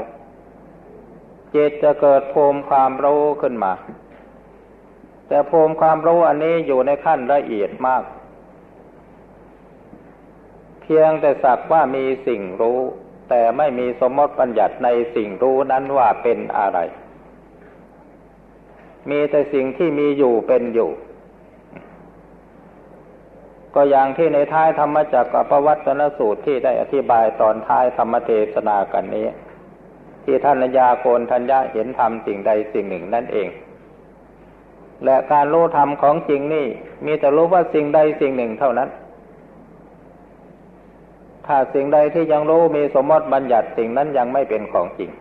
[1.55, 3.73] จิตจะเกิดภูมิความรู้ขึ้นมา
[5.27, 8.03] แต่ภูมิความรู้อันนี้อยู่ในขั้นละเอียดมาก
[10.81, 12.79] เพียงแต่สักว่ามีสิ่งรู้
[13.29, 16.79] แต่ไม่มีสมมติปัญญัติในสิ่งรู้นั้นว่าเป็นอะไร
[19.09, 20.89] มีแต่สิ่งที่มีอยู่เป็นอยู่
[23.75, 29.27] ก็อย่างที่ในท้ายธรรมจักรปวัตนสูตรที่ได้อธิบายตอนท้ายธรรมเทศนากันนี้
[30.23, 33.47] ที่ท่านญาโกนทัญญาเห็นธรรมสิ่งใดสิ่งหนึ่งนั่นเอง
[35.05, 36.67] และการรู้ธรรมของจริงนี่
[37.05, 38.89] มีแต่รู้ว่าสิ่งใดสิ่งหนึ่งเท่านั้น
[41.47, 45.11] ถ้าสิ่งใดที่ยังรู้มีสมมติบัญญัติสิ่งนั้นยังไม่เป็นของจริง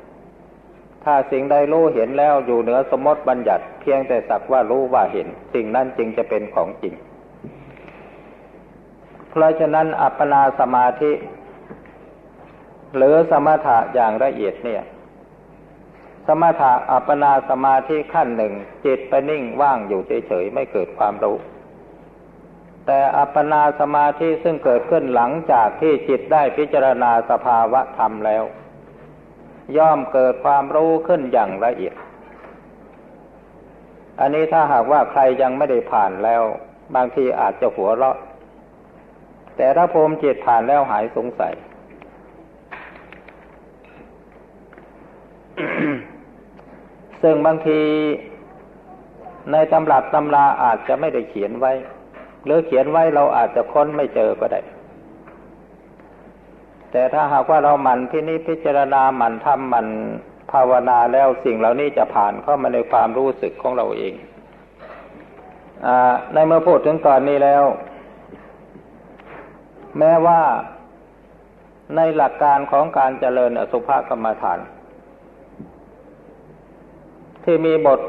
[1.05, 6.95] ถ้าสิ่งใดรู้เห็นแล้วอยู่เหนือสมมติบัญญัติ เพียงแต่สักว่ารู้ว่าเห็น สิ่งนั้นจึงจะเป็นของจริง
[9.37, 11.13] เพราะฉะนั้นอัปปนาสมาธิ
[12.97, 14.83] หรือสมถะอย่างละเอียดเนี่ย
[16.27, 21.37] สมถะอัปปนาสมาธิขั้นหนึ่ง จิตไปนิ่งว่างอยู่เฉยๆไม่เกิดความรู้
[22.87, 28.45] แต่อัปปนาสมาธิซึ่งเกิดขึ้นหลังจากที่จิตได้พิจารณาสภาวะธรรมแล้ว
[29.77, 31.95] ย่อมเกิดความรู้ขึ้นอย่างละเอียด
[34.21, 36.43] อันนี้ถ้าหากว่าใครยังไม่ได้ผ่านแล้ว
[36.95, 38.19] บางทีอาจจะหัวเราะ
[39.57, 41.55] แต่ถ้าภูมิจิตผ่านแล้วหายสงสัย
[47.23, 47.81] ซึ่งบางที
[49.53, 51.73] ในตำรับตำราอาจจะไม่ได้เขียนไว้
[52.45, 54.61] หรือเขียนไว้เราอาจจะค้นไม่เจอก็ได้
[56.93, 59.89] แต่ถ้าหากว่าเราหมั่นที่นี้พิจารณาหมั่นทำหมั่น
[60.51, 64.15] ภาวนาแล้วสิ่งเหล่านี้จะผ่านเข้ามาในความรู้สึกของเราเอง
[65.87, 65.89] อ
[66.33, 67.65] ในเมื่อพูดถึงก่อนนี้แล้ว
[69.99, 70.41] แม้ว่า
[71.97, 74.59] ในหลักการของการเจริญอสุภกรรมฐาน
[77.45, 78.01] ที่มีบท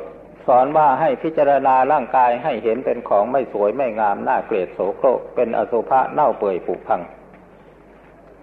[0.47, 7.01] สอนว่าให้พิจารณาร่างกายให้เห็นเป็นของไม่สวยไม่งามน่าเกลียดโสโครกเป็นอสุภะเน่าเปื่อยผุพัง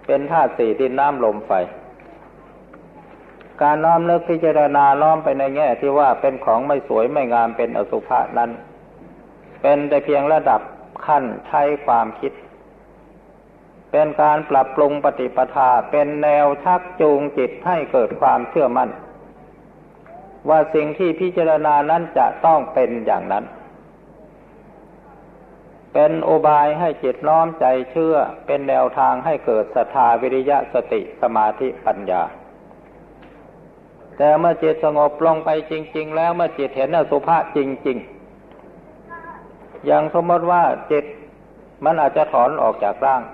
[0.06, 1.52] เป็นธาตุสี่ดินน้ำลมไฟ
[3.62, 8.50] การน้อมนึกพิจารณาล้อมไปในแง่ที่ว่าเป็นของไม่สวยไม่งามเป็นอสุภะนั้น
[9.62, 10.60] เป็นแต่เพียงระดับ
[11.06, 12.32] ขั้นใช้ความคิด
[13.96, 18.90] เป็นการปรับปรุงปฏิปทาเป็นแนวชักจูงจิตให้เกิดความเชื่อมั่น
[20.48, 23.44] ว่าสิ่งที่พิจารณานั้นจะต้องเป็นอย่างนั้น
[25.94, 28.16] เป็นอุบายให้จิตน้อมใจเชื่อ
[28.46, 32.22] เป็นแนวทางให้เกิดศรัทธาวิริยะสติสมาธิปัญญา
[34.16, 37.98] แต่เมื่อจิตสงบลงไปจริง ๆ แล้วเมื่อจิตเห็นอสุภะจริง
[38.92, 41.04] ๆ อย่างสมมติว่าจิต
[41.84, 43.24] มันอาจจะถอนออกจากร่าง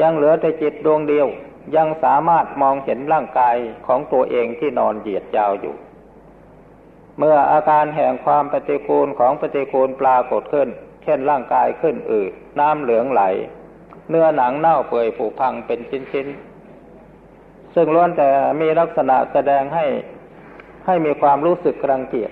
[0.00, 1.28] ยังเหลือแต่จิตดวงเดียว
[1.76, 5.74] ยังสามารถมองเห็นร่างกายของตัวเองที่นอนเหยียดยาวอยู่
[7.18, 10.68] เมื่ออาการแห่งความปฏิกูลของปฏิกูลปรากฏขึ้น
[11.02, 13.22] เช่นร่างกายขึ้นอืดน้ำเหลืองไหล
[14.10, 18.28] เนื้อหนังเน่าเปื่อยผุพังเป็นชิ้นๆ ซึ่งล้วนแต่
[18.60, 19.86] มีลักษณะแสดงให้
[20.86, 22.30] ให้มีความรู้สึกรังเกียจ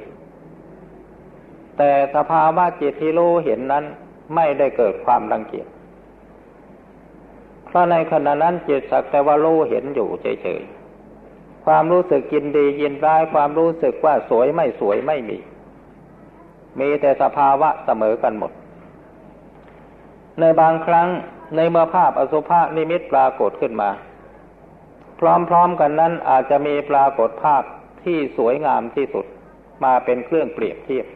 [1.78, 3.84] แต่สภาวะจิตที่รู้เห็นนั้น
[4.34, 5.66] ไม่ได้เกิดความรังเกียจ
[7.68, 15.38] เพราะในขณะนั้นจิตสักแต่ว่ารู้เห็นอยู่เฉยๆ ความรู้สึกยินดียินร้ายความรู้สึกว่าสวยไม่สวยไม่มี
[16.80, 18.52] มีแต่สภาวะเสมอกันหมด
[20.40, 21.08] ในบางครั้ง
[21.56, 23.90] ในเมื่อภาพอสุภะนิมิตปรากฏขึ้นมา
[25.20, 27.62] พร้อมๆกันนั้นอาจจะมีปรากฏภาพ
[28.04, 29.26] ที่สวยงามที่สุด
[29.84, 31.06] มาเป็นเครื่องเปรียบเทียบ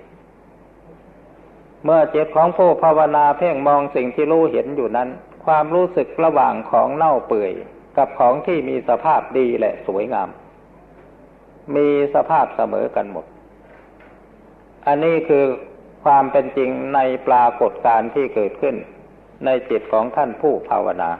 [1.85, 5.09] เมื่อเจตของผู้ภาวนาเพ่งมองสิ่งที่รู้เห็นอยู่นั้น
[5.47, 7.53] ความรู้สึกระหว่างของเน่าเปื่อย
[7.97, 10.29] กับของที่มีสภาพดีและสวยงาม
[11.77, 13.27] มีสภาพเสมอกันหมด
[14.87, 15.45] อันนี้คือ
[16.05, 18.77] ความเป็นจริงในปรากฏการที่เกิดขึ้น
[19.45, 21.11] ในจิตของท่านผู้ภาวนา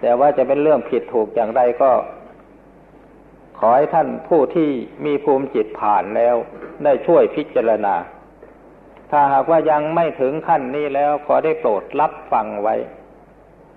[0.00, 1.90] แต่ว่าจะเป็นเรื่องผิดถูกอย่างไรก็
[3.58, 4.70] ขอให้ท่านผู้ที่
[5.06, 6.34] มีภูมิจิตผ่านแล้ว
[6.84, 7.94] ได้ช่วยพิจารณา
[9.10, 12.74] ถ้าหากว่ายังไม่ถึงขั้นนี้แล้วขอได้โปรดรับฟังไว้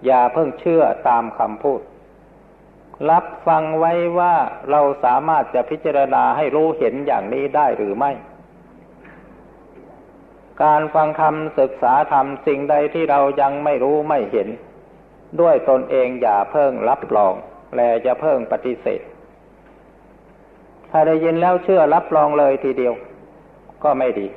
[0.06, 1.82] อย่าเพิ่งเชื่อตามคำพูด
[3.12, 4.36] รับฟังไว้ว่า
[4.72, 8.12] เราสามารถจะพิจารณาให้รู้เห็นอย่างนี้ได้หรือไม่
[10.64, 14.48] การฟังธรรมศึกษาธรรมสิ่งใดที่เรายังไม่รู้ไม่เห็น
[15.40, 17.34] ด้วยตนเองอย่าเพิ่งรับรอง
[17.76, 19.02] และจะเพิ่งปฏิเสธ
[20.92, 22.94] ถ้าได้ยินแล้วเชื่อรับรองเลยทีเดียว
[23.84, 24.28] ก็ไม่ดี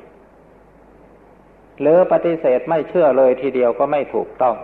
[1.80, 4.56] หรือปฏิเสธไม่เชื่อเลยทีเดียวก็ไม่ถูกต้อง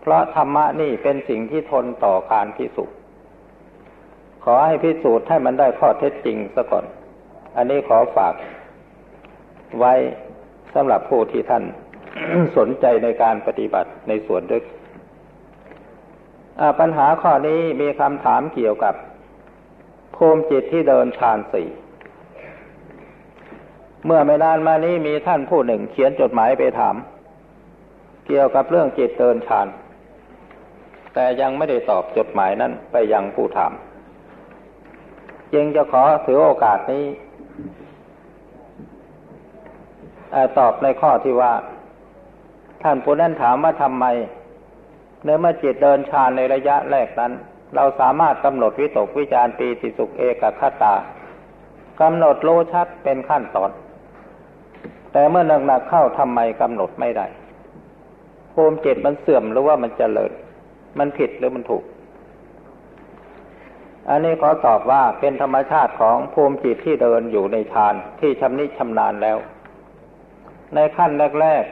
[0.00, 2.96] เพราะธรรมะนี่เป็นสิ่งที่ทนต่อการพิสูจน์
[4.44, 6.84] ขอให้พิสูจน์ให้มันได้ข้อเท็จจริงซะก่อน
[7.56, 8.34] อันนี้ขอฝาก
[9.78, 9.94] ไว้
[10.74, 11.64] สำหรับผู้ที่ท่าน
[12.56, 14.64] สนใจในการปฏิบัติในส่วนลึก
[16.80, 18.94] ปัญหาข้อนี้มีคำถามเกี่ยวกับ
[20.16, 21.68] ภูมิจิตที่เดินฌานสี่
[24.06, 26.96] เมื่อไม่นานมานี้มีท่านผู้หนึ่งเขียนจดหมายไปถาม
[28.26, 29.66] เกี่ยวกับเรื่องจิตเดินฌาน
[31.14, 33.72] แต่ยังไม่ได้ตอบจดหมายนั้นไปยังผู้ถาม
[35.54, 37.04] จึงจะขอถือโอกาสนี้
[40.58, 41.52] ตอบในข้อที่ว่า
[42.82, 44.04] ท่านผู้นั้นถามว่าทำไม
[45.24, 47.32] เนื้อเมื่อจิตเดินฌานในระยะแรกนั้น
[47.74, 50.94] เราสามารถกำหนดวิตกวิจารปีติสุขเอกคตา
[52.00, 53.70] กำหนดโลชัดเป็นขั้นตอน
[55.16, 57.26] แต่เมื่อหนักๆเข้าทำไมกำหนดไม่ได้
[58.54, 60.32] ภูมิจิตมันเสื่อมหรือว่ามันจเจริญ
[60.98, 61.84] มันผิดหรือมันถูก
[64.08, 69.38] อันนี้ขอตอบว่าเป็นธรรมชาติของภูมิจิตที่เดินอยู่ในฌานที่ชำนิชำนาญแล้ว
[70.74, 71.10] ในขั้น
[71.40, 71.64] แรก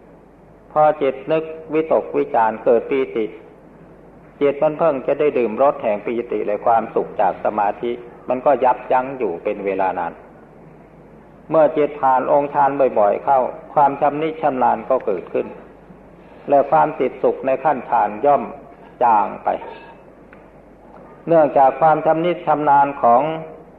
[0.00, 3.24] ๆ พอจิตนึกวิตกวิจารเกิดปีติ
[4.40, 7.90] จิตมันเพิ่งจะได้ดื่มรสแห่งปีติและความสุขจากสมาธิ
[8.28, 10.14] มันก็ยับยั้งอยู่เป็นเวลานาน
[11.50, 13.40] เมื่อจิตผ่านองค์ฌานบ่อย ๆ เข้า
[13.74, 15.46] ความชำนิชำนาญก็เกิดขึ้น
[16.48, 18.42] และความติดสุขในขั้นฌานย่อม
[19.02, 19.48] จางไป
[21.28, 23.22] เนื่องจากความชำนิชำนาญของ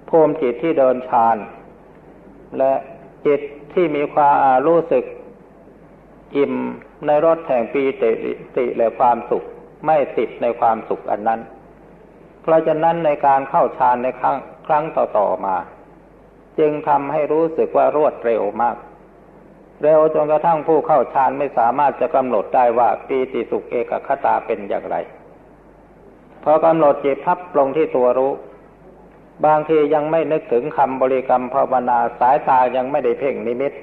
[0.10, 1.38] ภูมิจิตที่เดินฌาน
[2.58, 2.74] และ
[3.26, 3.42] จิต
[3.74, 4.36] ที่มีความ
[4.68, 5.04] รู้สึก
[6.38, 6.54] อิ่ม
[7.06, 8.12] ในรสแห่งปีติ
[8.58, 9.44] ติและความสุข
[9.86, 11.40] ไม่ติดในความสุขอันนั้น
[12.42, 15.56] เพราะฉะนั้นในการเข้าฌานในครั้งครั้งต่อๆมา
[16.60, 18.78] จึงทำให้รู้สึกว่ารวดเร็วมาก
[19.82, 24.95] เร็วจนกระทั่งผู้เข้าฌานไม่สามารถจะกำหนดได้ว่าปีติสุขเอกคตาเป็นอย่างไร
[26.43, 28.32] พอกำหนดจิตพับลงที่ตัวรู้
[29.45, 33.74] บางทียังไม่นึกถึงคำบริกรรมภาวนาสายตายังไม่ได้เพ่งนิมิต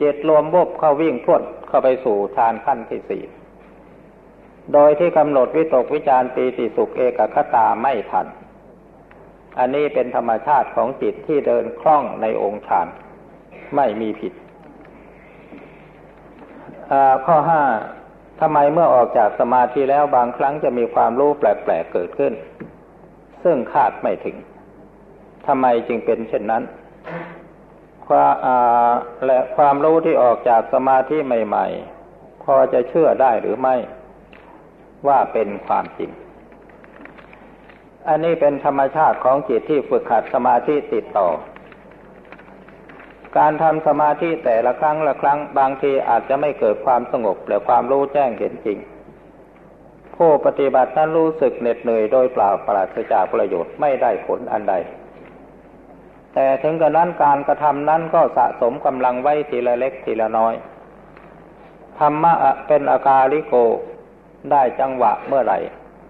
[0.00, 3.22] จิตรวมบวบเข้าวิ่งพรวดเข้าไปสู่ฌานขั้นที่สี่
[4.72, 8.26] โดยที่กำหนดวิตกวิจารปีติสุขเอกคตาไม่ทัน
[9.58, 12.88] อันนี้เป็นธรรมชาติของจิตที่เดินคล่องในองค์ฌาน
[13.76, 14.32] ไม่มีผิด
[17.26, 17.62] ข้อห้า
[18.40, 22.32] ทำไมเมื่อออกจากสมาธิแล้วบางครั้งจะมีความรู้แปลกๆเกิดขึ้น
[23.44, 24.36] ซึ่งคาดไม่ถึง
[25.46, 26.62] ทำไมจึงเป็นเช่นนั้น
[28.06, 28.32] ความ
[29.26, 31.66] และความรู้ที่ออกจากสมาธิใหม่
[32.06, 33.76] ๆ พอจะเชื่อได้หรือไม่
[35.08, 36.10] ว่าเป็นความจริง
[38.08, 41.28] อันนี้เป็นธรรมชาติของจิตที่ฝึกขัดสมาธิติดต่อ
[43.38, 48.78] การทำสมาธิแต่ละครั้งละครั้งบางทีอาจจะไม่เกิดความสงบหรือความรู้แจ้งเห็นจริง
[50.16, 54.74] ผู้ปฏิบัตินั้นรู้สึกเหน็ดเหนื่อยโดยเปล่าปราศจากประโยชน์ไม่ได้ผลอันใด
[56.34, 60.54] แต่ถึงกระนั้นการกระทำนั้นก็สะสมกำลังไว้ทีละเล็กทีละน้อย
[61.98, 62.32] ธรรมะ
[62.66, 63.54] เป็นอาการลิโก
[64.50, 65.58] ได้จังหวะเมื่อไหร่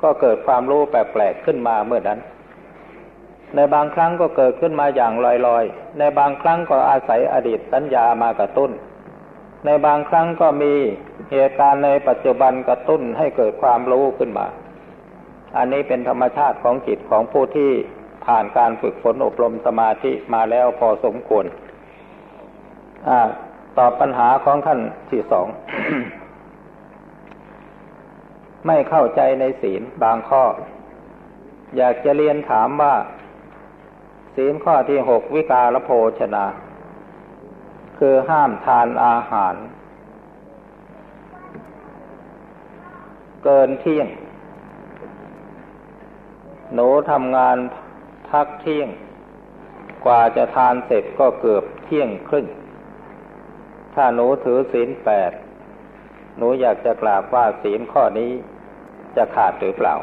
[0.03, 2.21] ก็เกิดความรู้แปลกๆขึ้นมาเมื่อนั้น
[3.55, 5.13] ในบางครั้งก็เกิดขึ้นมาอย่าง
[5.47, 8.71] ลอยๆ ในบางครั้งก็อาศัยอดีตสัญญามากระตุ้น
[9.67, 10.73] ในบางครั้งก็มี
[11.33, 14.47] เหตุการณ์ในปัจจุบันกระตุ้นให้เกิดความรู้ขึ้นมา
[15.57, 17.71] อันนี้เป็นธรรมชาติของจิตของผู้ที่
[18.27, 21.45] ผ่านการฝึกฝนอบรมสมาธิมาแล้วพอสมควร
[23.09, 23.11] อ
[23.79, 24.81] ตอบปัญหาของท่าน
[25.11, 25.47] ที่สอง
[28.67, 30.45] ไม่เข้าใจในศีลบางข้อ
[31.77, 32.95] อยากจะเรียนถามว่า
[34.37, 35.91] ศีลข้อที่หกวิกาลโภ
[36.21, 36.45] ชนา
[37.99, 39.55] คือห้ามทานอาหาร
[43.45, 44.09] เกินเที่ยง
[46.75, 47.57] หนูทำงาน
[48.31, 48.89] พักเที่ยง
[50.07, 52.47] กว่าจะทานเสร็จก็เกือบเที่ยงครึ่ง
[53.95, 55.33] ถ้าหนูถือศีลแปด
[56.37, 58.33] หนูอยากจะกราบว่าศีลข้อนี้
[59.17, 59.95] จะขาดหรือเปล่า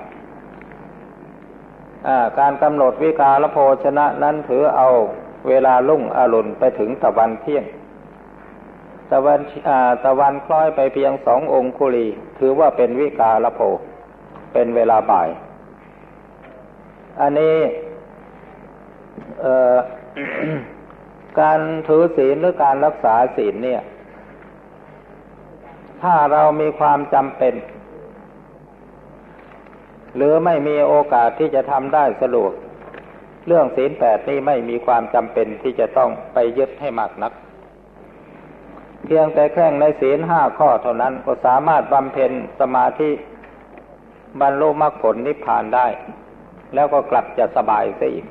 [2.40, 4.88] การกำหนดวิกาลโภชนะนั้นถือเอา
[5.50, 7.66] เวลาลุ่งอรุณไปถึงตะวันเที่ยง
[9.12, 9.40] ตะวัน
[10.06, 12.08] ตะวันคล้อยไปเพียงสององคุลี
[12.40, 13.62] ถือว่าเป็นวิกาลโภ
[14.54, 15.30] เป็นเวลาบ่าย
[17.22, 17.58] อันนี้
[21.40, 23.82] การถือศีลหรือการรักษาศีลเนี่ย
[26.02, 27.54] ถ้าเรามีความจำเป็น
[30.16, 32.52] หรือไม่มีโอกาสที่จะทำได้สะดวก
[33.48, 37.34] เรื่องศีลแปดนี้ไม่มีความจำเป็นที่จะต้องไปยึดให้มากนัก
[39.06, 43.10] เพียงแต่แค่งในศีลห้าข้อเท่านั้นก็สามารถบำเพ็ญสมาธิ
[44.42, 45.88] บรรลุมรรคผลนิพพานได้
[46.74, 48.26] แล้วก็กลับจะสบายซะอีก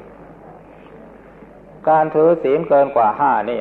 [1.89, 3.59] การถือศีลเกินกว่าห้านี่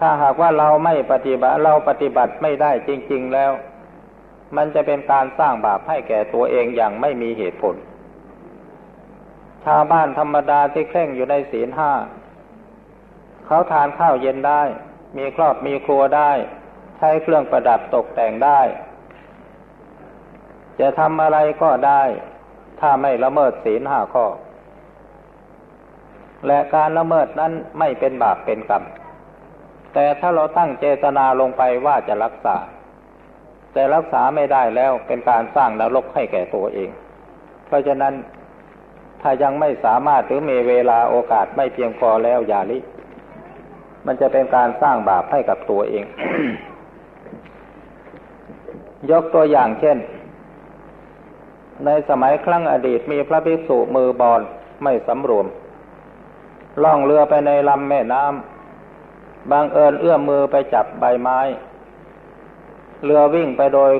[0.00, 3.52] ถ้าหากว่าเราไม่ปฏิบัติเราปฏิบัติไม่ได้จริง ๆ แล้ว
[4.56, 7.76] มันจะเป็นการสร้างบาปให้แก่ตัวเองอย่างไม่มีเหตุผล
[9.64, 11.92] ชาวบ้านธรรมดาที่เคร่งอยู่ในศีลห้า
[13.46, 14.62] เขาทานข้าวเย็นได้
[15.18, 16.30] มีครอบมีครัวได้
[16.98, 18.60] ใช้เครื่องประดับตกแต่งได้
[20.80, 22.02] จะทำอะไรก็ได้
[22.80, 24.26] ถ้าไม่ละเมิดศีลห้าข้อ
[26.46, 28.82] และการละเมิดนั้นไม่เป็นบาปเป็นกรรม
[29.94, 32.56] แต่ถ้าเราตั้งเจตนาลงไปว่าจะรักษา
[33.78, 36.90] แต่รักษาไม่ได้แล้วเป็นการสร้างนรกให้แก่ตัวเอง
[37.66, 38.14] เพราะฉะนั้น
[39.22, 42.78] ถ้ายังไม่สามารถหรือมีเวลาโอกาสไม่เพียงพอแล้วอย่าลิ
[44.06, 46.04] มันจะเป็นการสร้างบาปให้กับตัวเอง
[49.10, 49.98] ยกตัวอย่างเช่น
[51.84, 54.40] ในสมัยครั้งอดีตมีพระภิกษุมือบอล
[54.84, 55.46] ไม่สำรวม
[56.82, 61.40] ล่องเรือไปในลำแม่น้ำบางเอิญเอื้อมมือไปจับใบไม้
[63.04, 63.92] เรือวิ่งไปโดย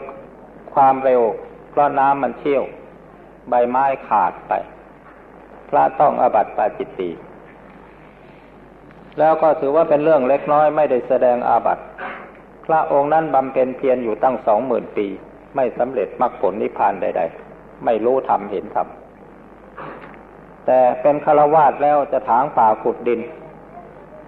[0.75, 1.23] ความเร็ว
[1.71, 2.65] เพราะน้ำมันเชี่ยว
[3.49, 4.53] ใบไม้ขาดไป
[5.69, 7.11] พระต้องอบัติปาจิตตี
[9.19, 11.85] แล้วก็ถือว่าเป็นเรื่องเล็กน้อยไม่ได้แสดงอาบัติ
[12.67, 15.07] พระองค์นั้นบำเพ็ญเพียรอยู่ตั้งสองหมื่นปี
[15.57, 17.23] ไม่สำเร็จมรรคผลนิพพานใด
[17.53, 18.89] ๆ ไม่รู้ธรรมเห็นธรรม
[20.67, 23.21] แต่เป็นฆราวาสแล้วจะถางป่าขุดดิน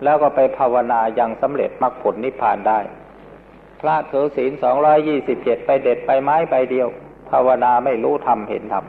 [0.05, 2.79] แล้วก็ไปภาวนายังสำเร็จมรรคผลนิพพานได้
[3.81, 6.89] พระถือศีลสองร้อยยี่สิบเจ็ดไปเด็ดไปไม้ใบเดียว
[7.31, 8.85] ภาวนาไม่รู้ธรรมเห็นธรรม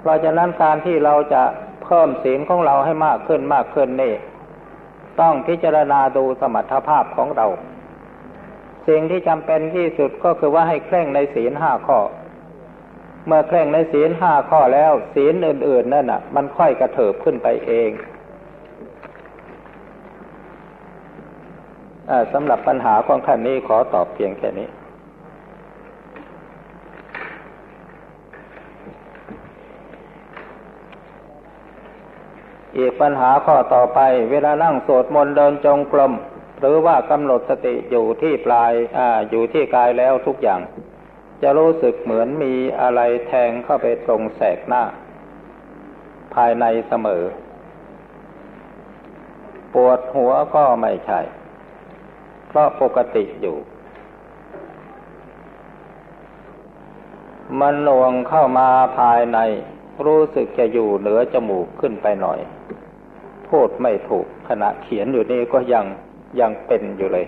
[0.00, 1.42] เพราะฉะนั้นการที่เราจะ
[1.84, 4.14] เพิ่มศีลของเราให้มากขึ้นมากขึ้นนี่
[5.20, 7.46] ต้องพิจารณาดูสมรรถภาพของเรา
[8.88, 11.98] สิ่งที่จำเป็นที่สุดก็คือว่าให้เคร่งในศีลห้าข้อ
[13.26, 17.90] เมื่อเคร่งในศีลห้าข้อแล้ว ศีลอื่น ๆ นั่นน่ะ มันค่อยกระเถิบขึ้นไปเอง
[22.32, 24.68] สำหรับปัญหาของท่านนี้ขอตอบเพียงแค่นี้
[32.76, 34.00] อีกปัญหาข้อต่อไป
[34.30, 36.12] เวลานั่งสวดมนต์เดินจงกรม
[36.60, 40.60] หรือว่ากำหนดสติอยู่ที่ปลายอ่าอยู่ที่กายแล้วทุกอย่าง
[41.42, 44.82] จะรู้สึกเหมือนมีอะไรแทงเข้าไปตรงแสกหน้า
[46.34, 47.22] ภายในเสมอ
[49.74, 51.20] ปวดหัวก็ไม่ใช่
[52.50, 53.56] เพราะปกติอยู่
[57.60, 59.38] มันหน่วงเข้ามาภายใน
[60.06, 62.38] รู้สึกจะอยู่เหนือจมูกขึ้นไปหน่อย
[63.48, 65.84] พูดไม่ถูกขณะเขียนอยู่นี่ก็ยัง
[66.40, 67.26] ยังเป็นอยู่เลย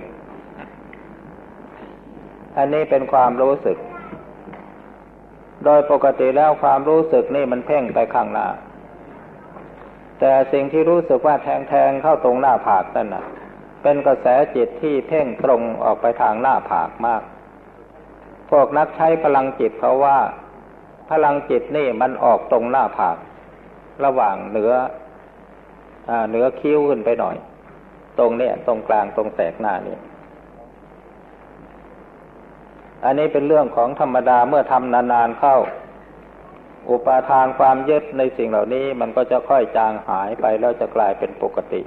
[2.56, 3.78] อันนี้เป็นความรู้สึก
[5.64, 8.46] โดยปกติแล้วความรู้สึกนี่มันเพ่งไปข้างหน้า
[10.20, 13.24] แต่สิ่งที่รู้สึกว่าแทงแทงเข้าตรงหน้าผากนั่นน่ะ
[13.82, 14.26] เป็นกระแส
[14.56, 17.22] จิตที่เพ่งตรงออกไปทางหน้าผากมาก
[18.50, 20.18] พวกนักใช้พลังจิตเขาว่า
[21.10, 23.16] พลังจิตนี่มันออกตรงหน้าผาก
[24.04, 24.72] ระหว่างเหนือ
[26.28, 27.36] เหนือคิ้วขึ้นไปหน่อย
[28.18, 29.96] ตรงเนี้ยตรงกลางตรงแสกหน้านี่
[33.04, 35.56] อันนี้เป็นเรื่องของธรรมดาเมื่อทำนานๆเข้า
[36.90, 41.82] อุปาทานความยึดในสิ่งเหล่านี้มันก็จะค่อยจางหายไปแล้วจะกลายเป็นปกติ